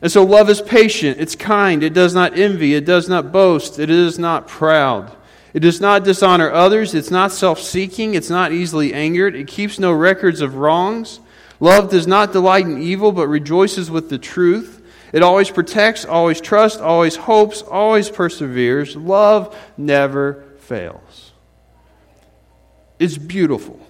And 0.00 0.12
so 0.12 0.24
love 0.24 0.48
is 0.48 0.60
patient, 0.60 1.18
it's 1.18 1.34
kind, 1.34 1.82
it 1.82 1.92
does 1.92 2.14
not 2.14 2.38
envy, 2.38 2.74
it 2.74 2.84
does 2.84 3.08
not 3.08 3.32
boast, 3.32 3.78
it 3.78 3.90
is 3.90 4.18
not 4.18 4.46
proud. 4.46 5.14
It 5.52 5.60
does 5.60 5.80
not 5.80 6.04
dishonor 6.04 6.52
others, 6.52 6.94
it's 6.94 7.10
not 7.10 7.32
self 7.32 7.60
seeking, 7.60 8.14
it's 8.14 8.30
not 8.30 8.52
easily 8.52 8.94
angered, 8.94 9.34
it 9.34 9.48
keeps 9.48 9.78
no 9.78 9.92
records 9.92 10.40
of 10.40 10.54
wrongs. 10.54 11.18
Love 11.58 11.90
does 11.90 12.06
not 12.06 12.32
delight 12.32 12.64
in 12.64 12.80
evil, 12.80 13.10
but 13.10 13.26
rejoices 13.26 13.90
with 13.90 14.08
the 14.08 14.18
truth. 14.18 14.76
It 15.12 15.22
always 15.22 15.50
protects, 15.50 16.04
always 16.04 16.40
trusts, 16.40 16.80
always 16.80 17.16
hopes, 17.16 17.62
always 17.62 18.08
perseveres. 18.08 18.94
Love 18.94 19.58
never 19.76 20.44
fails. 20.58 21.32
It's 23.00 23.18
beautiful, 23.18 23.80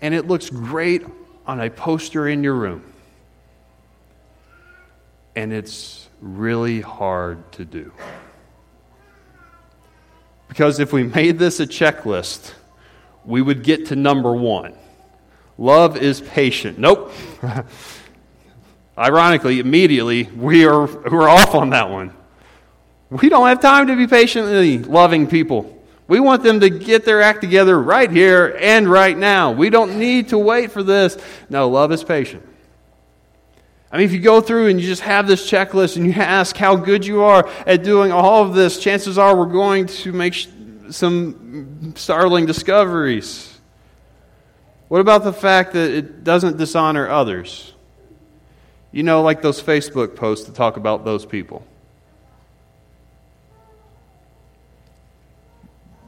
and 0.00 0.14
it 0.14 0.28
looks 0.28 0.48
great 0.48 1.04
on 1.44 1.60
a 1.60 1.70
poster 1.70 2.28
in 2.28 2.44
your 2.44 2.54
room 2.54 2.89
and 5.34 5.52
it's 5.52 6.08
really 6.20 6.80
hard 6.80 7.50
to 7.52 7.64
do. 7.64 7.92
Because 10.48 10.80
if 10.80 10.92
we 10.92 11.04
made 11.04 11.38
this 11.38 11.60
a 11.60 11.66
checklist, 11.66 12.52
we 13.24 13.40
would 13.40 13.62
get 13.62 13.86
to 13.86 13.96
number 13.96 14.34
one. 14.34 14.74
Love 15.58 15.96
is 15.96 16.20
patient. 16.20 16.78
Nope. 16.78 17.12
Ironically, 18.98 19.60
immediately, 19.60 20.24
we 20.24 20.66
are, 20.66 20.86
we're 20.86 21.28
off 21.28 21.54
on 21.54 21.70
that 21.70 21.88
one. 21.88 22.12
We 23.10 23.28
don't 23.28 23.46
have 23.46 23.60
time 23.60 23.86
to 23.86 23.96
be 23.96 24.06
patiently 24.06 24.78
loving 24.78 25.26
people. 25.26 25.76
We 26.08 26.18
want 26.18 26.42
them 26.42 26.60
to 26.60 26.70
get 26.70 27.04
their 27.04 27.22
act 27.22 27.40
together 27.40 27.80
right 27.80 28.10
here 28.10 28.56
and 28.60 28.90
right 28.90 29.16
now. 29.16 29.52
We 29.52 29.70
don't 29.70 29.98
need 29.98 30.28
to 30.30 30.38
wait 30.38 30.72
for 30.72 30.82
this. 30.82 31.16
No, 31.48 31.68
love 31.68 31.92
is 31.92 32.02
patient. 32.02 32.44
I 33.92 33.96
mean, 33.96 34.06
if 34.06 34.12
you 34.12 34.20
go 34.20 34.40
through 34.40 34.68
and 34.68 34.80
you 34.80 34.86
just 34.86 35.02
have 35.02 35.26
this 35.26 35.50
checklist 35.50 35.96
and 35.96 36.06
you 36.06 36.12
ask 36.12 36.56
how 36.56 36.76
good 36.76 37.04
you 37.04 37.22
are 37.22 37.48
at 37.66 37.82
doing 37.82 38.12
all 38.12 38.44
of 38.44 38.54
this, 38.54 38.78
chances 38.78 39.18
are 39.18 39.36
we're 39.36 39.46
going 39.46 39.86
to 39.86 40.12
make 40.12 40.34
sh- 40.34 40.46
some 40.90 41.94
startling 41.96 42.46
discoveries. 42.46 43.58
What 44.88 45.00
about 45.00 45.24
the 45.24 45.32
fact 45.32 45.72
that 45.72 45.90
it 45.90 46.22
doesn't 46.22 46.56
dishonor 46.56 47.08
others? 47.08 47.72
You 48.92 49.02
know, 49.02 49.22
like 49.22 49.42
those 49.42 49.62
Facebook 49.62 50.14
posts 50.16 50.46
that 50.46 50.54
talk 50.54 50.76
about 50.76 51.04
those 51.04 51.26
people. 51.26 51.64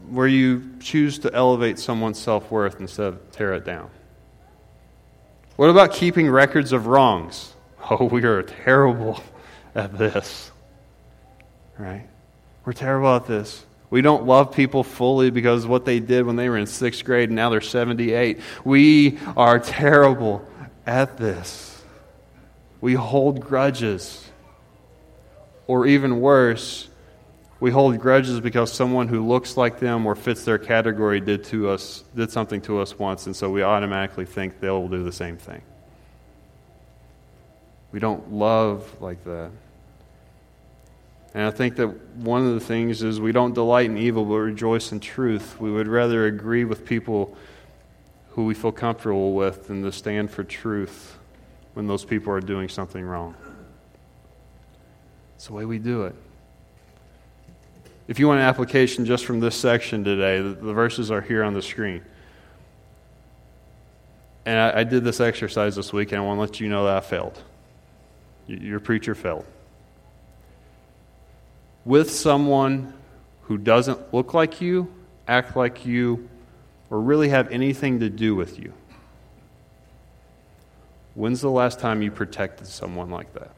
Where 0.08 0.26
you 0.26 0.76
choose 0.78 1.20
to 1.20 1.32
elevate 1.32 1.78
someone's 1.78 2.18
self 2.18 2.50
worth 2.50 2.80
instead 2.80 3.06
of 3.06 3.32
tear 3.32 3.54
it 3.54 3.64
down. 3.64 3.90
What 5.56 5.68
about 5.70 5.92
keeping 5.92 6.28
records 6.28 6.72
of 6.72 6.86
wrongs? 6.86 7.51
Oh, 7.90 8.04
we 8.04 8.24
are 8.24 8.42
terrible 8.42 9.20
at 9.74 9.98
this. 9.98 10.50
Right? 11.78 12.08
We're 12.64 12.72
terrible 12.72 13.16
at 13.16 13.26
this. 13.26 13.64
We 13.90 14.00
don't 14.00 14.24
love 14.24 14.54
people 14.54 14.84
fully 14.84 15.30
because 15.30 15.66
what 15.66 15.84
they 15.84 16.00
did 16.00 16.24
when 16.24 16.36
they 16.36 16.48
were 16.48 16.56
in 16.56 16.66
sixth 16.66 17.04
grade 17.04 17.28
and 17.28 17.36
now 17.36 17.50
they're 17.50 17.60
78. 17.60 18.40
We 18.64 19.18
are 19.36 19.58
terrible 19.58 20.48
at 20.86 21.18
this. 21.18 21.82
We 22.80 22.94
hold 22.94 23.40
grudges. 23.40 24.24
Or 25.66 25.86
even 25.86 26.20
worse, 26.20 26.88
We 27.62 27.70
hold 27.70 27.96
grudges 28.00 28.40
because 28.40 28.72
someone 28.72 29.06
who 29.06 29.24
looks 29.24 29.56
like 29.56 29.78
them 29.78 30.04
or 30.04 30.16
fits 30.16 30.44
their 30.44 30.58
category 30.58 31.20
did 31.20 31.44
to 31.44 31.68
us 31.68 32.02
did 32.12 32.28
something 32.32 32.60
to 32.62 32.80
us 32.80 32.98
once, 32.98 33.26
and 33.26 33.36
so 33.36 33.50
we 33.50 33.62
automatically 33.62 34.26
think 34.26 34.58
they'll 34.58 34.88
do 34.88 35.04
the 35.04 35.12
same 35.12 35.36
thing. 35.36 35.62
We 37.92 38.00
don't 38.00 38.32
love 38.32 39.00
like 39.00 39.22
that. 39.24 39.50
And 41.34 41.44
I 41.44 41.50
think 41.50 41.76
that 41.76 41.88
one 42.16 42.46
of 42.46 42.54
the 42.54 42.60
things 42.60 43.02
is 43.02 43.20
we 43.20 43.32
don't 43.32 43.54
delight 43.54 43.86
in 43.86 43.96
evil 43.96 44.24
but 44.24 44.34
rejoice 44.34 44.92
in 44.92 45.00
truth. 45.00 45.58
We 45.60 45.70
would 45.70 45.88
rather 45.88 46.26
agree 46.26 46.64
with 46.64 46.84
people 46.84 47.36
who 48.30 48.44
we 48.44 48.54
feel 48.54 48.72
comfortable 48.72 49.34
with 49.34 49.68
than 49.68 49.82
to 49.82 49.92
stand 49.92 50.30
for 50.30 50.44
truth 50.44 51.18
when 51.74 51.86
those 51.86 52.04
people 52.04 52.32
are 52.32 52.40
doing 52.40 52.68
something 52.68 53.04
wrong. 53.04 53.34
It's 55.36 55.46
the 55.46 55.54
way 55.54 55.64
we 55.64 55.78
do 55.78 56.04
it. 56.04 56.14
If 58.08 58.18
you 58.18 58.28
want 58.28 58.40
an 58.40 58.46
application 58.46 59.04
just 59.04 59.24
from 59.24 59.40
this 59.40 59.56
section 59.56 60.04
today, 60.04 60.40
the, 60.40 60.54
verses 60.54 61.10
are 61.10 61.20
here 61.20 61.42
on 61.42 61.54
the 61.54 61.62
screen. 61.62 62.02
And 64.44 64.58
I, 64.58 64.80
I, 64.80 64.84
did 64.84 65.04
this 65.04 65.20
exercise 65.20 65.76
this 65.76 65.92
week, 65.92 66.10
and 66.12 66.20
I 66.20 66.24
want 66.24 66.36
to 66.36 66.40
let 66.40 66.60
you 66.60 66.68
know 66.68 66.84
that 66.84 66.96
I 66.96 67.00
failed. 67.00 67.42
Your 68.46 68.80
preacher 68.80 69.14
failed. 69.14 69.46
With 71.84 72.10
someone 72.10 72.92
who 73.42 73.58
doesn't 73.58 74.12
look 74.14 74.34
like 74.34 74.60
you, 74.60 74.92
act 75.26 75.56
like 75.56 75.84
you, 75.84 76.28
or 76.90 77.00
really 77.00 77.30
have 77.30 77.50
anything 77.50 78.00
to 78.00 78.10
do 78.10 78.34
with 78.34 78.58
you. 78.58 78.72
When's 81.14 81.40
the 81.40 81.50
last 81.50 81.78
time 81.78 82.02
you 82.02 82.10
protected 82.10 82.66
someone 82.66 83.10
like 83.10 83.32
that? 83.34 83.50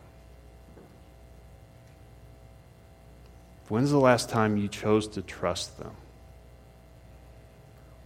When's 3.68 3.90
the 3.90 3.98
last 3.98 4.28
time 4.28 4.56
you 4.56 4.68
chose 4.68 5.08
to 5.08 5.22
trust 5.22 5.78
them? 5.78 5.92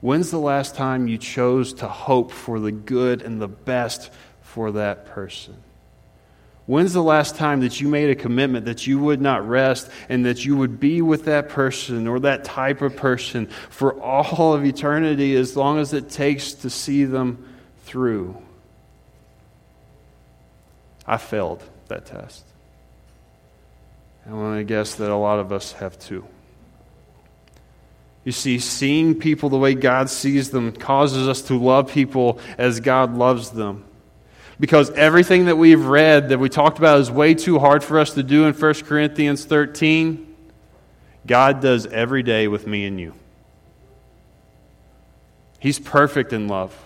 When's 0.00 0.30
the 0.30 0.38
last 0.38 0.76
time 0.76 1.08
you 1.08 1.18
chose 1.18 1.72
to 1.74 1.88
hope 1.88 2.30
for 2.30 2.60
the 2.60 2.70
good 2.70 3.22
and 3.22 3.40
the 3.40 3.48
best 3.48 4.12
for 4.42 4.72
that 4.72 5.06
person? 5.06 5.56
When's 6.68 6.92
the 6.92 7.02
last 7.02 7.34
time 7.34 7.60
that 7.60 7.80
you 7.80 7.88
made 7.88 8.10
a 8.10 8.14
commitment 8.14 8.66
that 8.66 8.86
you 8.86 8.98
would 8.98 9.22
not 9.22 9.48
rest 9.48 9.88
and 10.10 10.26
that 10.26 10.44
you 10.44 10.54
would 10.54 10.78
be 10.78 11.00
with 11.00 11.24
that 11.24 11.48
person 11.48 12.06
or 12.06 12.20
that 12.20 12.44
type 12.44 12.82
of 12.82 12.94
person 12.94 13.46
for 13.70 13.98
all 14.02 14.52
of 14.52 14.66
eternity 14.66 15.34
as 15.34 15.56
long 15.56 15.78
as 15.78 15.94
it 15.94 16.10
takes 16.10 16.52
to 16.52 16.68
see 16.68 17.06
them 17.06 17.48
through? 17.84 18.36
I 21.06 21.16
failed 21.16 21.64
that 21.86 22.04
test. 22.04 22.44
And 24.26 24.34
I 24.34 24.36
want 24.36 24.60
to 24.60 24.64
guess 24.64 24.94
that 24.96 25.10
a 25.10 25.16
lot 25.16 25.38
of 25.38 25.52
us 25.52 25.72
have 25.72 25.98
too. 25.98 26.26
You 28.24 28.32
see, 28.32 28.58
seeing 28.58 29.14
people 29.14 29.48
the 29.48 29.56
way 29.56 29.72
God 29.72 30.10
sees 30.10 30.50
them 30.50 30.72
causes 30.72 31.28
us 31.28 31.40
to 31.44 31.58
love 31.58 31.90
people 31.90 32.40
as 32.58 32.80
God 32.80 33.16
loves 33.16 33.52
them. 33.52 33.86
Because 34.60 34.90
everything 34.90 35.44
that 35.46 35.56
we've 35.56 35.84
read, 35.84 36.30
that 36.30 36.38
we 36.38 36.48
talked 36.48 36.78
about, 36.78 37.00
is 37.00 37.10
way 37.10 37.34
too 37.34 37.58
hard 37.58 37.84
for 37.84 37.98
us 37.98 38.14
to 38.14 38.22
do 38.22 38.44
in 38.46 38.54
1 38.54 38.74
Corinthians 38.84 39.44
13. 39.44 40.36
God 41.26 41.60
does 41.60 41.86
every 41.86 42.22
day 42.22 42.48
with 42.48 42.66
me 42.66 42.86
and 42.86 42.98
you. 42.98 43.14
He's 45.60 45.78
perfect 45.78 46.32
in 46.32 46.48
love, 46.48 46.76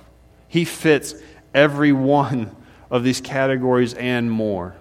He 0.48 0.64
fits 0.64 1.14
every 1.54 1.92
one 1.92 2.54
of 2.90 3.04
these 3.04 3.20
categories 3.20 3.94
and 3.94 4.30
more. 4.30 4.74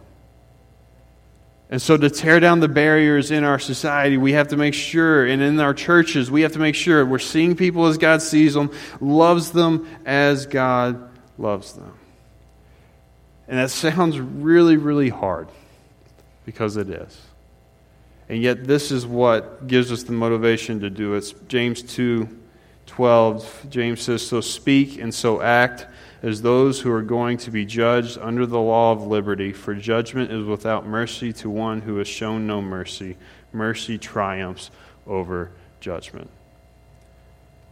And 1.69 1.81
so, 1.81 1.95
to 1.95 2.09
tear 2.09 2.41
down 2.41 2.59
the 2.59 2.67
barriers 2.67 3.31
in 3.31 3.45
our 3.45 3.57
society, 3.57 4.17
we 4.17 4.33
have 4.33 4.49
to 4.49 4.57
make 4.57 4.73
sure, 4.73 5.25
and 5.25 5.41
in 5.41 5.57
our 5.61 5.73
churches, 5.73 6.29
we 6.29 6.41
have 6.41 6.51
to 6.53 6.59
make 6.59 6.75
sure 6.75 7.05
we're 7.05 7.19
seeing 7.19 7.55
people 7.55 7.85
as 7.85 7.97
God 7.97 8.21
sees 8.21 8.53
them, 8.53 8.71
loves 8.99 9.51
them 9.51 9.87
as 10.05 10.45
God 10.45 11.09
loves 11.37 11.71
them. 11.71 11.93
And 13.51 13.59
that 13.59 13.69
sounds 13.69 14.17
really, 14.17 14.77
really 14.77 15.09
hard 15.09 15.49
because 16.45 16.77
it 16.77 16.89
is. 16.89 17.21
And 18.29 18.41
yet, 18.41 18.63
this 18.63 18.93
is 18.93 19.05
what 19.05 19.67
gives 19.67 19.91
us 19.91 20.03
the 20.03 20.13
motivation 20.13 20.79
to 20.79 20.89
do 20.89 21.15
it. 21.15 21.33
James 21.49 21.83
2 21.83 22.37
12. 22.85 23.67
James 23.69 24.01
says, 24.01 24.25
So 24.25 24.39
speak 24.39 24.99
and 24.99 25.13
so 25.13 25.41
act 25.41 25.85
as 26.23 26.41
those 26.41 26.79
who 26.79 26.91
are 26.91 27.01
going 27.01 27.37
to 27.39 27.51
be 27.51 27.65
judged 27.65 28.17
under 28.21 28.45
the 28.45 28.59
law 28.59 28.93
of 28.93 29.05
liberty, 29.05 29.51
for 29.51 29.75
judgment 29.75 30.31
is 30.31 30.45
without 30.45 30.85
mercy 30.85 31.33
to 31.33 31.49
one 31.49 31.81
who 31.81 31.97
has 31.97 32.07
shown 32.07 32.47
no 32.47 32.61
mercy. 32.61 33.17
Mercy 33.51 33.97
triumphs 33.97 34.71
over 35.05 35.51
judgment. 35.81 36.29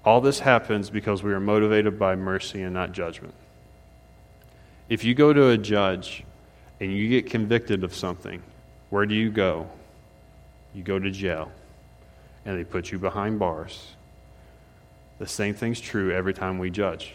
All 0.03 0.19
this 0.19 0.39
happens 0.39 0.89
because 0.89 1.23
we 1.23 1.31
are 1.31 1.39
motivated 1.39 1.97
by 1.97 2.17
mercy 2.17 2.63
and 2.63 2.73
not 2.73 2.91
judgment. 2.91 3.33
If 4.89 5.03
you 5.03 5.13
go 5.13 5.31
to 5.31 5.49
a 5.49 5.57
judge 5.57 6.23
and 6.79 6.91
you 6.91 7.07
get 7.09 7.29
convicted 7.29 7.83
of 7.83 7.93
something, 7.93 8.41
where 8.89 9.05
do 9.05 9.13
you 9.13 9.29
go? 9.29 9.69
You 10.73 10.81
go 10.81 10.97
to 10.97 11.11
jail, 11.11 11.51
and 12.43 12.57
they 12.57 12.63
put 12.63 12.91
you 12.91 12.97
behind 12.97 13.37
bars. 13.37 13.93
The 15.19 15.27
same 15.27 15.53
thing's 15.53 15.79
true 15.79 16.11
every 16.11 16.33
time 16.33 16.57
we 16.57 16.71
judge. 16.71 17.13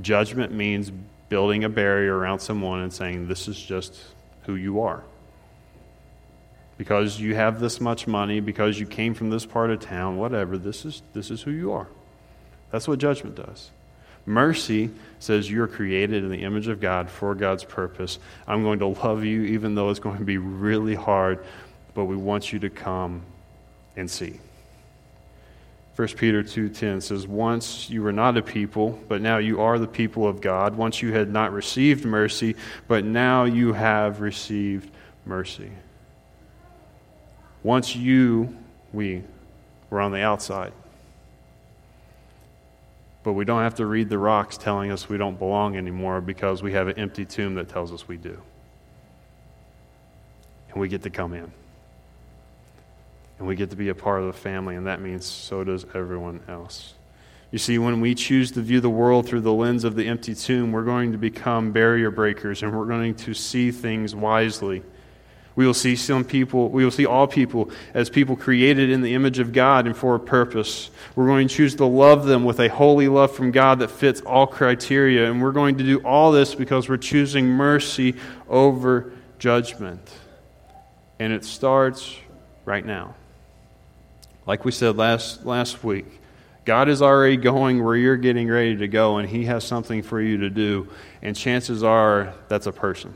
Judgment 0.00 0.52
means 0.52 0.90
building 1.28 1.62
a 1.62 1.68
barrier 1.68 2.16
around 2.16 2.40
someone 2.40 2.80
and 2.80 2.92
saying, 2.92 3.28
This 3.28 3.46
is 3.46 3.60
just 3.60 3.96
who 4.42 4.56
you 4.56 4.80
are. 4.80 5.04
Because 6.78 7.20
you 7.20 7.34
have 7.34 7.60
this 7.60 7.80
much 7.80 8.06
money, 8.08 8.40
because 8.40 8.80
you 8.80 8.86
came 8.86 9.14
from 9.14 9.30
this 9.30 9.46
part 9.46 9.70
of 9.70 9.80
town, 9.80 10.16
whatever, 10.16 10.58
this 10.58 10.84
is, 10.84 11.02
this 11.12 11.30
is 11.30 11.42
who 11.42 11.50
you 11.52 11.70
are. 11.72 11.88
That's 12.70 12.88
what 12.88 12.98
judgment 12.98 13.36
does. 13.36 13.70
Mercy 14.30 14.90
says 15.18 15.50
you're 15.50 15.66
created 15.66 16.22
in 16.22 16.30
the 16.30 16.42
image 16.42 16.68
of 16.68 16.80
God 16.80 17.10
for 17.10 17.34
God's 17.34 17.64
purpose. 17.64 18.18
I'm 18.46 18.62
going 18.62 18.78
to 18.78 18.86
love 18.86 19.24
you 19.24 19.42
even 19.42 19.74
though 19.74 19.90
it's 19.90 19.98
going 19.98 20.18
to 20.18 20.24
be 20.24 20.38
really 20.38 20.94
hard, 20.94 21.44
but 21.94 22.04
we 22.04 22.16
want 22.16 22.52
you 22.52 22.60
to 22.60 22.70
come 22.70 23.22
and 23.96 24.10
see. 24.10 24.38
1 25.96 26.08
Peter 26.16 26.42
2:10 26.42 27.02
says 27.02 27.26
once 27.26 27.90
you 27.90 28.02
were 28.02 28.12
not 28.12 28.36
a 28.36 28.42
people 28.42 28.98
but 29.08 29.20
now 29.20 29.36
you 29.36 29.60
are 29.60 29.78
the 29.78 29.86
people 29.86 30.26
of 30.26 30.40
God 30.40 30.74
once 30.74 31.02
you 31.02 31.12
had 31.12 31.30
not 31.30 31.52
received 31.52 32.06
mercy 32.06 32.56
but 32.88 33.04
now 33.04 33.44
you 33.44 33.74
have 33.74 34.22
received 34.22 34.90
mercy 35.26 35.70
once 37.62 37.94
you 37.94 38.56
we 38.94 39.22
were 39.90 40.00
on 40.00 40.12
the 40.12 40.22
outside 40.22 40.72
but 43.30 43.34
we 43.34 43.44
don't 43.44 43.62
have 43.62 43.76
to 43.76 43.86
read 43.86 44.08
the 44.08 44.18
rocks 44.18 44.56
telling 44.56 44.90
us 44.90 45.08
we 45.08 45.16
don't 45.16 45.38
belong 45.38 45.76
anymore 45.76 46.20
because 46.20 46.64
we 46.64 46.72
have 46.72 46.88
an 46.88 46.98
empty 46.98 47.24
tomb 47.24 47.54
that 47.54 47.68
tells 47.68 47.92
us 47.92 48.08
we 48.08 48.16
do 48.16 48.36
and 50.68 50.80
we 50.80 50.88
get 50.88 51.04
to 51.04 51.10
come 51.10 51.32
in 51.32 51.48
and 53.38 53.46
we 53.46 53.54
get 53.54 53.70
to 53.70 53.76
be 53.76 53.88
a 53.88 53.94
part 53.94 54.20
of 54.20 54.26
the 54.26 54.32
family, 54.32 54.74
and 54.74 54.88
that 54.88 55.00
means 55.00 55.24
so 55.24 55.62
does 55.62 55.86
everyone 55.94 56.40
else. 56.48 56.94
You 57.52 57.60
see, 57.60 57.78
when 57.78 58.00
we 58.00 58.16
choose 58.16 58.50
to 58.50 58.62
view 58.62 58.80
the 58.80 58.90
world 58.90 59.28
through 59.28 59.42
the 59.42 59.52
lens 59.52 59.84
of 59.84 59.94
the 59.94 60.08
empty 60.08 60.34
tomb, 60.34 60.72
we're 60.72 60.82
going 60.82 61.12
to 61.12 61.18
become 61.18 61.70
barrier 61.70 62.10
breakers 62.10 62.64
and 62.64 62.76
we're 62.76 62.86
going 62.86 63.14
to 63.14 63.32
see 63.32 63.70
things 63.70 64.12
wisely. 64.12 64.82
We 65.60 65.66
will 65.66 65.74
see 65.74 65.94
some 65.94 66.24
people, 66.24 66.70
we 66.70 66.84
will 66.84 66.90
see 66.90 67.04
all 67.04 67.26
people 67.26 67.70
as 67.92 68.08
people 68.08 68.34
created 68.34 68.88
in 68.88 69.02
the 69.02 69.12
image 69.12 69.38
of 69.38 69.52
God 69.52 69.84
and 69.84 69.94
for 69.94 70.14
a 70.14 70.18
purpose. 70.18 70.90
We're 71.14 71.26
going 71.26 71.48
to 71.48 71.54
choose 71.54 71.74
to 71.74 71.84
love 71.84 72.24
them 72.24 72.46
with 72.46 72.60
a 72.60 72.70
holy 72.70 73.08
love 73.08 73.36
from 73.36 73.50
God 73.50 73.80
that 73.80 73.90
fits 73.90 74.22
all 74.22 74.46
criteria. 74.46 75.30
And 75.30 75.42
we're 75.42 75.52
going 75.52 75.76
to 75.76 75.84
do 75.84 75.98
all 75.98 76.32
this 76.32 76.54
because 76.54 76.88
we're 76.88 76.96
choosing 76.96 77.46
mercy 77.46 78.14
over 78.48 79.12
judgment. 79.38 80.00
And 81.18 81.30
it 81.30 81.44
starts 81.44 82.16
right 82.64 82.86
now. 82.86 83.14
Like 84.46 84.64
we 84.64 84.72
said 84.72 84.96
last, 84.96 85.44
last 85.44 85.84
week, 85.84 86.06
God 86.64 86.88
is 86.88 87.02
already 87.02 87.36
going 87.36 87.84
where 87.84 87.96
you're 87.96 88.16
getting 88.16 88.48
ready 88.48 88.78
to 88.78 88.88
go, 88.88 89.18
and 89.18 89.28
He 89.28 89.44
has 89.44 89.62
something 89.64 90.00
for 90.00 90.22
you 90.22 90.38
to 90.38 90.48
do. 90.48 90.88
And 91.20 91.36
chances 91.36 91.82
are 91.82 92.32
that's 92.48 92.66
a 92.66 92.72
person. 92.72 93.14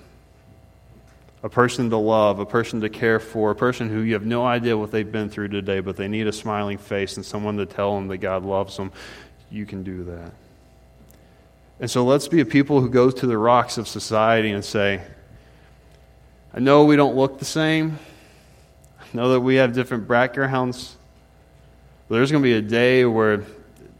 A 1.45 1.49
person 1.51 1.91
to 1.91 1.99
love, 1.99 2.39
a 2.39 2.47
person 2.47 2.81
to 2.81 2.89
care 2.89 3.21
for, 3.21 3.51
a 3.51 3.55
person 3.55 3.91
who 3.91 4.01
you 4.01 4.15
have 4.15 4.25
no 4.25 4.45
idea 4.45 4.77
what 4.77 4.91
they've 4.91 5.13
been 5.13 5.29
through 5.29 5.49
today, 5.49 5.81
but 5.81 5.97
they 5.97 6.09
need 6.09 6.27
a 6.27 6.33
smiling 6.33 6.79
face 6.79 7.17
and 7.17 7.25
someone 7.25 7.59
to 7.59 7.67
tell 7.67 7.95
them 7.95 8.09
that 8.09 8.17
God 8.17 8.45
loves 8.45 8.77
them. 8.79 8.91
You 9.51 9.67
can 9.67 9.83
do 9.83 10.05
that. 10.05 10.33
And 11.81 11.91
so 11.91 12.03
let's 12.03 12.29
be 12.29 12.41
a 12.41 12.47
people 12.47 12.81
who 12.81 12.89
go 12.89 13.11
to 13.11 13.27
the 13.27 13.37
rocks 13.37 13.77
of 13.77 13.87
society 13.87 14.51
and 14.53 14.65
say, 14.65 15.03
I 16.55 16.61
know 16.61 16.85
we 16.85 16.97
don't 16.97 17.15
look 17.15 17.39
the 17.39 17.45
same. 17.45 17.99
I 18.99 19.05
know 19.13 19.33
that 19.33 19.41
we 19.41 19.57
have 19.57 19.75
different 19.75 20.09
backgrounds. 20.09 20.97
But 22.09 22.17
there's 22.17 22.31
going 22.31 22.43
to 22.43 22.49
be 22.49 22.55
a 22.55 22.63
day 22.63 23.05
where 23.05 23.45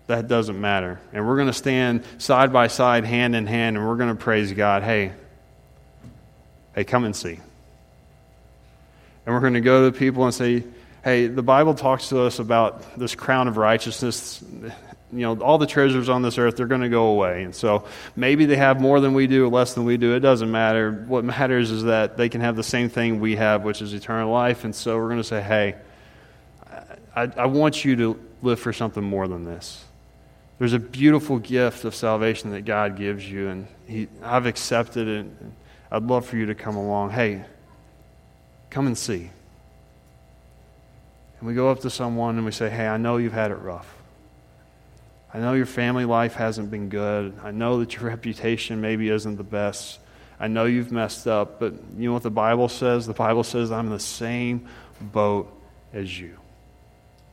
that 0.07 0.29
doesn't 0.29 0.59
matter. 0.59 1.01
And 1.13 1.27
we're 1.27 1.37
going 1.37 1.49
to 1.49 1.53
stand 1.53 2.05
side 2.17 2.53
by 2.53 2.69
side, 2.69 3.05
hand 3.05 3.37
in 3.37 3.47
hand, 3.47 3.77
and 3.77 3.87
we're 3.87 3.97
going 3.97 4.17
to 4.17 4.23
praise 4.23 4.53
God. 4.53 4.83
Hey, 4.83 5.13
hey, 6.75 6.85
come 6.85 7.05
and 7.05 7.15
see. 7.15 7.39
And 9.27 9.35
we're 9.35 9.41
going 9.41 9.55
to 9.55 9.61
go 9.61 9.85
to 9.85 9.91
the 9.93 9.99
people 9.99 10.25
and 10.25 10.35
say, 10.35 10.65
hey, 11.03 11.27
the 11.27 11.43
Bible 11.43 11.75
talks 11.75 12.09
to 12.11 12.21
us 12.23 12.39
about 12.39 12.99
this 12.99 13.15
crown 13.15 13.49
of 13.49 13.57
righteousness. 13.57 14.43
You 15.13 15.21
know, 15.21 15.41
all 15.41 15.59
the 15.59 15.67
treasures 15.67 16.09
on 16.09 16.23
this 16.23 16.39
earth, 16.39 16.57
they're 16.57 16.67
going 16.67 16.81
to 16.81 16.89
go 16.89 17.07
away. 17.07 17.45
And 17.45 17.55
so 17.55 17.87
maybe 18.17 18.47
they 18.47 18.57
have 18.57 18.81
more 18.81 19.01
than 19.01 19.15
we 19.15 19.27
do, 19.27 19.49
less 19.49 19.75
than 19.75 19.85
we 19.85 19.97
do. 19.97 20.15
It 20.15 20.21
doesn't 20.21 20.51
matter. 20.51 20.93
What 20.93 21.25
matters 21.25 21.71
is 21.71 21.85
that 21.85 22.17
they 22.17 22.29
can 22.29 22.41
have 22.41 22.57
the 22.57 22.63
same 22.63 22.89
thing 22.89 23.21
we 23.21 23.37
have, 23.37 23.65
which 23.65 23.81
is 23.81 23.95
eternal 23.95 24.33
life. 24.33 24.65
And 24.65 24.75
so 24.75 24.97
we're 24.97 25.09
going 25.09 25.19
to 25.19 25.25
say, 25.25 25.41
hey, 25.41 25.77
I, 27.15 27.31
I 27.37 27.47
want 27.47 27.85
you 27.85 27.97
to 27.97 28.21
live 28.43 28.59
for 28.59 28.73
something 28.73 29.03
more 29.03 29.29
than 29.29 29.45
this. 29.45 29.85
There's 30.59 30.73
a 30.73 30.79
beautiful 30.79 31.39
gift 31.39 31.85
of 31.85 31.95
salvation 31.95 32.51
that 32.51 32.65
God 32.65 32.97
gives 32.97 33.29
you, 33.29 33.49
and 33.49 33.67
he, 33.87 34.09
I've 34.23 34.47
accepted 34.47 35.09
it. 35.09 35.27
I'd 35.91 36.03
love 36.03 36.27
for 36.27 36.37
you 36.37 36.47
to 36.47 36.55
come 36.55 36.77
along. 36.77 37.11
Hey, 37.11 37.45
come 38.71 38.87
and 38.87 38.97
see. 38.97 39.31
And 41.39 41.49
we 41.49 41.55
go 41.55 41.71
up 41.71 41.81
to 41.81 41.91
someone 41.91 42.37
and 42.37 42.45
we 42.45 42.53
say, 42.53 42.71
Hey, 42.71 42.87
I 42.87 42.97
know 42.97 43.17
you've 43.17 43.33
had 43.33 43.51
it 43.51 43.57
rough. 43.57 43.95
I 45.33 45.39
know 45.39 45.53
your 45.53 45.67
family 45.67 46.05
life 46.05 46.35
hasn't 46.35 46.71
been 46.71 46.89
good. 46.89 47.39
I 47.43 47.51
know 47.51 47.81
that 47.81 47.95
your 47.95 48.05
reputation 48.11 48.81
maybe 48.81 49.09
isn't 49.11 49.37
the 49.37 49.45
best. 49.45 49.99
I 50.39 50.49
know 50.49 50.65
you've 50.65 50.93
messed 50.93 51.27
up, 51.27 51.61
but 51.61 51.75
you 51.97 52.09
know 52.09 52.15
what 52.15 52.23
the 52.23 52.31
Bible 52.31 52.69
says? 52.69 53.07
The 53.07 53.13
Bible 53.13 53.45
says, 53.45 53.71
I'm 53.71 53.87
in 53.87 53.93
the 53.93 54.01
same 54.01 54.69
boat 55.01 55.51
as 55.93 56.19
you 56.19 56.39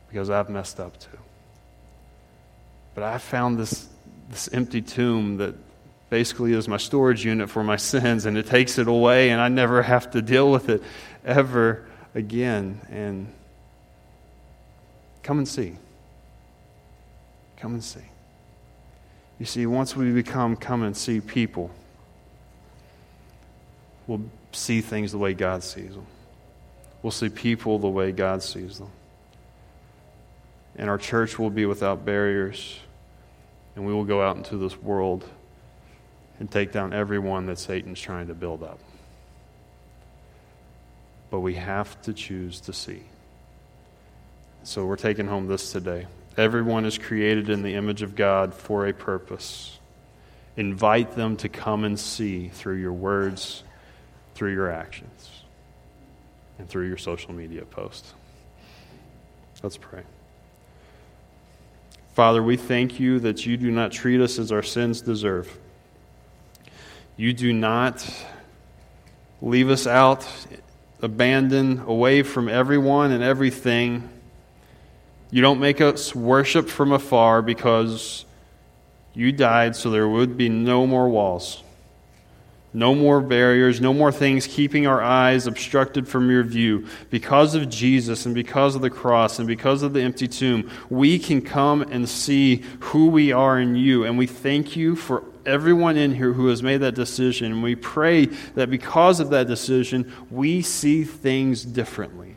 because 0.08 0.30
I've 0.30 0.50
messed 0.50 0.78
up 0.78 0.98
too. 0.98 1.18
But 2.94 3.04
I 3.04 3.18
found 3.18 3.58
this, 3.58 3.88
this 4.28 4.48
empty 4.52 4.82
tomb 4.82 5.38
that 5.38 5.54
basically 6.12 6.52
is 6.52 6.68
my 6.68 6.76
storage 6.76 7.24
unit 7.24 7.48
for 7.48 7.64
my 7.64 7.76
sins, 7.92 8.26
and 8.26 8.36
it 8.36 8.46
takes 8.46 8.76
it 8.76 8.86
away, 8.86 9.30
and 9.30 9.40
I 9.40 9.48
never 9.48 9.82
have 9.82 10.10
to 10.10 10.20
deal 10.20 10.50
with 10.50 10.68
it 10.68 10.82
ever 11.24 11.86
again. 12.14 12.80
And 12.90 13.32
come 15.22 15.38
and 15.38 15.48
see. 15.48 15.76
Come 17.56 17.72
and 17.72 17.82
see. 17.82 18.04
You 19.38 19.46
see, 19.46 19.64
once 19.64 19.96
we 19.96 20.12
become 20.12 20.54
come 20.54 20.82
and 20.82 20.94
see 20.94 21.22
people, 21.22 21.70
we'll 24.06 24.22
see 24.52 24.82
things 24.82 25.12
the 25.12 25.18
way 25.18 25.32
God 25.32 25.64
sees 25.64 25.94
them. 25.94 26.06
We'll 27.00 27.10
see 27.10 27.30
people 27.30 27.78
the 27.78 27.88
way 27.88 28.12
God 28.12 28.42
sees 28.42 28.78
them 28.78 28.90
and 30.76 30.88
our 30.88 30.98
church 30.98 31.38
will 31.38 31.50
be 31.50 31.66
without 31.66 32.04
barriers, 32.04 32.78
and 33.76 33.86
we 33.86 33.92
will 33.92 34.04
go 34.04 34.22
out 34.22 34.36
into 34.36 34.56
this 34.56 34.76
world 34.80 35.28
and 36.42 36.50
take 36.50 36.72
down 36.72 36.92
everyone 36.92 37.46
that 37.46 37.56
Satan's 37.56 38.00
trying 38.00 38.26
to 38.26 38.34
build 38.34 38.64
up. 38.64 38.80
But 41.30 41.38
we 41.38 41.54
have 41.54 42.02
to 42.02 42.12
choose 42.12 42.58
to 42.62 42.72
see. 42.72 43.04
So 44.64 44.84
we're 44.84 44.96
taking 44.96 45.28
home 45.28 45.46
this 45.46 45.70
today. 45.70 46.08
Everyone 46.36 46.84
is 46.84 46.98
created 46.98 47.48
in 47.48 47.62
the 47.62 47.76
image 47.76 48.02
of 48.02 48.16
God 48.16 48.54
for 48.54 48.88
a 48.88 48.92
purpose. 48.92 49.78
Invite 50.56 51.14
them 51.14 51.36
to 51.36 51.48
come 51.48 51.84
and 51.84 51.96
see 51.96 52.48
through 52.48 52.80
your 52.80 52.92
words, 52.92 53.62
through 54.34 54.52
your 54.52 54.68
actions, 54.68 55.44
and 56.58 56.68
through 56.68 56.88
your 56.88 56.98
social 56.98 57.32
media 57.32 57.64
posts. 57.64 58.14
Let's 59.62 59.76
pray. 59.76 60.02
Father, 62.14 62.42
we 62.42 62.56
thank 62.56 62.98
you 62.98 63.20
that 63.20 63.46
you 63.46 63.56
do 63.56 63.70
not 63.70 63.92
treat 63.92 64.20
us 64.20 64.40
as 64.40 64.50
our 64.50 64.64
sins 64.64 65.02
deserve. 65.02 65.60
You 67.22 67.32
do 67.32 67.52
not 67.52 68.04
leave 69.40 69.70
us 69.70 69.86
out, 69.86 70.26
abandoned, 71.00 71.84
away 71.86 72.24
from 72.24 72.48
everyone 72.48 73.12
and 73.12 73.22
everything. 73.22 74.10
You 75.30 75.40
don't 75.40 75.60
make 75.60 75.80
us 75.80 76.16
worship 76.16 76.68
from 76.68 76.90
afar 76.90 77.40
because 77.40 78.24
you 79.14 79.30
died 79.30 79.76
so 79.76 79.88
there 79.88 80.08
would 80.08 80.36
be 80.36 80.48
no 80.48 80.84
more 80.84 81.08
walls. 81.08 81.62
No 82.74 82.92
more 82.92 83.20
barriers, 83.20 83.80
no 83.80 83.94
more 83.94 84.10
things 84.10 84.48
keeping 84.48 84.88
our 84.88 85.00
eyes 85.00 85.46
obstructed 85.46 86.08
from 86.08 86.28
your 86.28 86.42
view. 86.42 86.88
Because 87.08 87.54
of 87.54 87.68
Jesus 87.68 88.26
and 88.26 88.34
because 88.34 88.74
of 88.74 88.82
the 88.82 88.90
cross 88.90 89.38
and 89.38 89.46
because 89.46 89.84
of 89.84 89.92
the 89.92 90.02
empty 90.02 90.26
tomb, 90.26 90.68
we 90.90 91.20
can 91.20 91.40
come 91.40 91.82
and 91.82 92.08
see 92.08 92.64
who 92.80 93.06
we 93.06 93.30
are 93.30 93.60
in 93.60 93.76
you. 93.76 94.02
And 94.02 94.18
we 94.18 94.26
thank 94.26 94.74
you 94.74 94.96
for 94.96 95.22
everyone 95.46 95.96
in 95.96 96.14
here 96.14 96.32
who 96.32 96.48
has 96.48 96.62
made 96.62 96.78
that 96.78 96.94
decision. 96.94 97.52
And 97.52 97.62
we 97.62 97.74
pray 97.74 98.26
that 98.54 98.70
because 98.70 99.20
of 99.20 99.30
that 99.30 99.46
decision, 99.46 100.12
we 100.30 100.62
see 100.62 101.04
things 101.04 101.64
differently. 101.64 102.36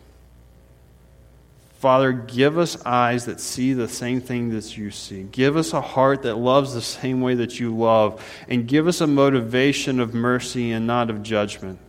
Father, 1.80 2.12
give 2.14 2.58
us 2.58 2.84
eyes 2.84 3.26
that 3.26 3.40
see 3.40 3.74
the 3.74 3.88
same 3.88 4.20
thing 4.20 4.50
that 4.50 4.76
you 4.76 4.90
see. 4.90 5.24
Give 5.24 5.56
us 5.56 5.74
a 5.74 5.82
heart 5.82 6.24
that 6.24 6.36
loves 6.36 6.74
the 6.74 6.82
same 6.82 7.22
way 7.22 7.36
that 7.36 7.60
you 7.60 7.76
love. 7.76 8.26
And 8.48 8.68
give 8.68 8.88
us 8.88 9.02
a 9.02 9.08
motivation 9.08 10.00
of 10.00 10.14
mercy 10.14 10.72
and 10.72 10.88
not 10.88 11.10
of 11.10 11.22
judgment. 11.22 11.80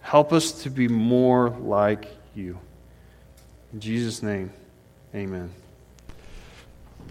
Help 0.00 0.32
us 0.32 0.62
to 0.62 0.70
be 0.70 0.86
more 0.86 1.50
like 1.50 2.06
you. 2.36 2.60
In 3.72 3.80
Jesus' 3.80 4.22
name, 4.22 4.52
amen. 5.12 5.50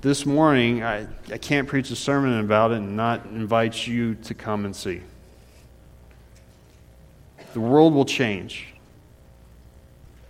This 0.06 0.24
morning, 0.24 0.84
I, 0.84 1.08
I 1.32 1.40
can't 1.40 1.68
preach 1.68 1.90
a 1.90 1.96
sermon 1.96 2.40
about 2.40 2.70
it 2.70 2.76
and 2.76 2.96
not 2.96 3.26
invite 3.26 3.88
you 3.88 4.14
to 4.14 4.36
come 4.36 4.64
and 4.64 4.76
see. 4.76 5.02
The 7.54 7.60
world 7.60 7.92
will 7.92 8.06
change. 8.06 8.68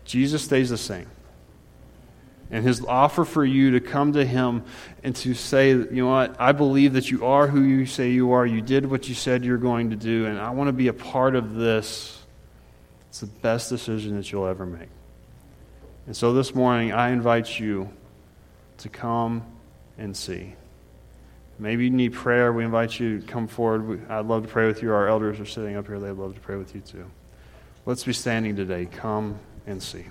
Jesus 0.05 0.45
stays 0.45 0.69
the 0.69 0.77
same. 0.77 1.07
And 2.49 2.63
his 2.63 2.85
offer 2.85 3.25
for 3.25 3.43
you 3.43 3.71
to 3.71 3.81
come 3.81 4.13
to 4.13 4.23
him 4.23 4.63
and 5.03 5.13
to 5.17 5.33
say, 5.33 5.71
you 5.71 5.89
know 5.91 6.07
what, 6.07 6.39
I 6.39 6.53
believe 6.53 6.93
that 6.93 7.11
you 7.11 7.25
are 7.25 7.45
who 7.45 7.61
you 7.61 7.85
say 7.85 8.11
you 8.11 8.31
are. 8.31 8.45
You 8.45 8.61
did 8.61 8.89
what 8.89 9.09
you 9.09 9.13
said 9.13 9.43
you're 9.43 9.57
going 9.57 9.89
to 9.89 9.97
do, 9.97 10.25
and 10.25 10.39
I 10.39 10.51
want 10.51 10.69
to 10.69 10.73
be 10.73 10.87
a 10.87 10.93
part 10.93 11.35
of 11.35 11.53
this. 11.53 12.23
It's 13.09 13.19
the 13.19 13.27
best 13.27 13.67
decision 13.67 14.15
that 14.15 14.31
you'll 14.31 14.47
ever 14.47 14.65
make. 14.65 14.87
And 16.05 16.15
so 16.15 16.31
this 16.31 16.55
morning, 16.55 16.93
I 16.93 17.09
invite 17.09 17.59
you 17.59 17.89
to 18.77 18.87
come 18.87 19.43
and 19.97 20.15
see. 20.15 20.55
Maybe 21.57 21.85
you 21.85 21.89
need 21.89 22.13
prayer. 22.13 22.51
We 22.51 22.65
invite 22.65 22.99
you 22.99 23.21
to 23.21 23.27
come 23.27 23.47
forward. 23.47 24.09
I'd 24.09 24.25
love 24.25 24.43
to 24.43 24.49
pray 24.49 24.67
with 24.67 24.81
you. 24.81 24.91
Our 24.91 25.07
elders 25.07 25.39
are 25.39 25.45
sitting 25.45 25.75
up 25.77 25.87
here. 25.87 25.99
They'd 25.99 26.11
love 26.11 26.35
to 26.35 26.41
pray 26.41 26.57
with 26.57 26.75
you 26.75 26.81
too. 26.81 27.09
Let's 27.85 28.03
be 28.03 28.13
standing 28.13 28.55
today. 28.55 28.87
Come 28.87 29.39
and 29.65 29.81
see. 29.81 30.05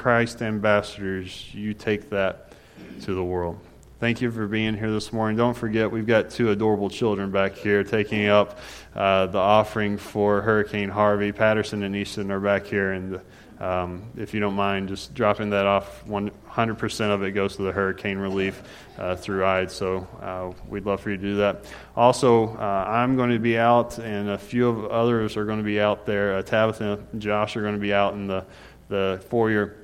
Christ 0.00 0.40
ambassadors, 0.40 1.52
you 1.52 1.74
take 1.74 2.08
that 2.08 2.54
to 3.02 3.12
the 3.12 3.22
world. 3.22 3.60
Thank 3.98 4.22
you 4.22 4.30
for 4.30 4.46
being 4.46 4.74
here 4.74 4.90
this 4.90 5.12
morning. 5.12 5.36
Don't 5.36 5.54
forget, 5.54 5.90
we've 5.90 6.06
got 6.06 6.30
two 6.30 6.48
adorable 6.52 6.88
children 6.88 7.30
back 7.30 7.54
here 7.54 7.84
taking 7.84 8.26
up 8.28 8.58
uh, 8.96 9.26
the 9.26 9.36
offering 9.36 9.98
for 9.98 10.40
Hurricane 10.40 10.88
Harvey. 10.88 11.32
Patterson 11.32 11.82
and 11.82 11.94
Easton 11.94 12.30
are 12.30 12.40
back 12.40 12.64
here, 12.64 12.92
and 12.92 13.20
um, 13.60 14.10
if 14.16 14.32
you 14.32 14.40
don't 14.40 14.54
mind, 14.54 14.88
just 14.88 15.12
dropping 15.12 15.50
that 15.50 15.66
off. 15.66 16.02
100% 16.06 17.10
of 17.10 17.22
it 17.22 17.32
goes 17.32 17.56
to 17.56 17.62
the 17.62 17.72
hurricane 17.72 18.16
relief 18.16 18.62
uh, 18.96 19.16
through 19.16 19.44
IDE, 19.44 19.70
so 19.70 20.08
uh, 20.22 20.50
we'd 20.66 20.86
love 20.86 21.02
for 21.02 21.10
you 21.10 21.18
to 21.18 21.22
do 21.22 21.36
that. 21.36 21.66
Also, 21.94 22.56
uh, 22.56 22.84
I'm 22.88 23.16
going 23.16 23.32
to 23.32 23.38
be 23.38 23.58
out, 23.58 23.98
and 23.98 24.30
a 24.30 24.38
few 24.38 24.66
of 24.66 24.86
others 24.86 25.36
are 25.36 25.44
going 25.44 25.58
to 25.58 25.62
be 25.62 25.78
out 25.78 26.06
there. 26.06 26.36
Uh, 26.36 26.42
Tabitha 26.42 27.00
and 27.12 27.20
Josh 27.20 27.54
are 27.54 27.60
going 27.60 27.74
to 27.74 27.80
be 27.80 27.92
out 27.92 28.14
in 28.14 28.26
the, 28.26 28.46
the 28.88 29.22
foyer. 29.28 29.76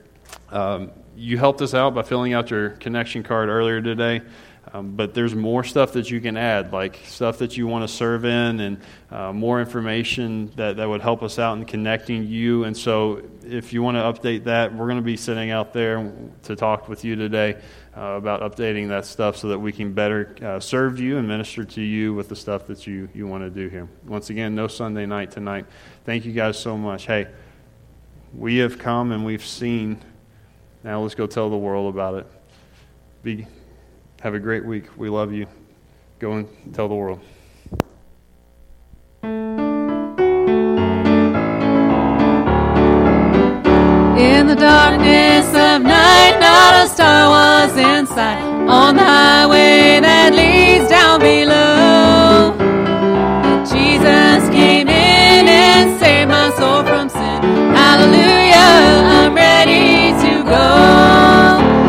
Um, 0.51 0.91
you 1.17 1.39
helped 1.39 1.63
us 1.63 1.75
out 1.75 1.95
by 1.95 2.03
filling 2.03 2.35
out 2.35 2.51
your 2.51 2.71
connection 2.71 3.23
card 3.23 3.49
earlier 3.49 3.81
today. 3.81 4.23
Um, 4.73 4.97
but 4.97 5.15
there's 5.15 5.35
more 5.35 5.63
stuff 5.63 5.93
that 5.93 6.11
you 6.11 6.21
can 6.21 6.37
add, 6.37 6.73
like 6.73 6.99
stuff 7.07 7.39
that 7.39 7.57
you 7.57 7.67
want 7.69 7.89
to 7.89 7.95
serve 7.95 8.25
in, 8.25 8.61
and 8.61 8.81
uh, 9.11 9.33
more 9.33 9.61
information 9.61 10.51
that, 10.57 10.77
that 10.77 10.89
would 10.89 11.01
help 11.01 11.23
us 11.23 11.39
out 11.39 11.57
in 11.57 11.65
connecting 11.65 12.27
you. 12.27 12.65
And 12.65 12.77
so, 12.77 13.23
if 13.45 13.73
you 13.73 13.83
want 13.83 13.97
to 13.97 14.01
update 14.01 14.45
that, 14.45 14.75
we're 14.75 14.87
going 14.87 14.99
to 14.99 15.03
be 15.03 15.17
sitting 15.17 15.51
out 15.51 15.73
there 15.73 16.13
to 16.43 16.57
talk 16.57 16.89
with 16.89 17.05
you 17.05 17.15
today 17.15 17.57
uh, 17.97 18.01
about 18.01 18.41
updating 18.41 18.89
that 18.89 19.05
stuff 19.05 19.37
so 19.37 19.49
that 19.49 19.59
we 19.59 19.71
can 19.71 19.93
better 19.93 20.35
uh, 20.43 20.59
serve 20.59 20.99
you 20.99 21.19
and 21.19 21.29
minister 21.29 21.65
to 21.65 21.81
you 21.81 22.13
with 22.13 22.29
the 22.29 22.37
stuff 22.37 22.67
that 22.67 22.89
you, 22.89 23.09
you 23.15 23.29
want 23.29 23.45
to 23.45 23.51
do 23.51 23.69
here. 23.69 23.89
Once 24.05 24.31
again, 24.31 24.57
no 24.57 24.67
Sunday 24.67 25.07
night 25.07 25.31
tonight. 25.31 25.67
Thank 26.05 26.25
you 26.25 26.33
guys 26.33 26.59
so 26.59 26.77
much. 26.77 27.07
Hey, 27.07 27.29
we 28.35 28.57
have 28.59 28.79
come 28.79 29.13
and 29.13 29.25
we've 29.25 29.47
seen. 29.47 30.01
Now 30.87 31.01
let's 31.01 31.17
go 31.17 31.27
tell 31.27 31.51
the 31.51 31.57
world 31.57 31.93
about 31.93 32.15
it. 32.15 32.29
Be, 33.25 33.45
have 34.21 34.35
a 34.35 34.39
great 34.39 34.65
week. 34.65 34.85
We 34.97 35.09
love 35.09 35.33
you. 35.33 35.49
Go 36.21 36.35
and 36.35 36.47
tell 36.73 36.87
the 36.87 36.95
world. 36.95 37.19
In 44.17 44.47
the 44.47 44.55
darkness 44.55 45.49
of 45.49 45.83
night, 45.83 46.39
not 46.39 46.87
a 46.87 46.89
star 46.89 47.31
was 47.31 47.77
in 47.77 48.07
sight. 48.07 48.41
On 48.69 48.95
the 48.95 49.03
highway 49.03 49.99
that 50.01 50.35
leads 50.35 50.89
down 50.89 51.19
below, 51.19 52.55
Jesus 53.65 54.49
came 54.55 54.87
in 54.87 55.06
and 55.73 55.99
save 56.01 56.29
my 56.29 56.49
soul 56.59 56.83
from 56.85 57.09
sin. 57.09 57.41
Hallelujah, 57.81 58.71
I'm 59.19 59.35
ready 59.35 60.13
to 60.23 60.33
go. 60.45 61.86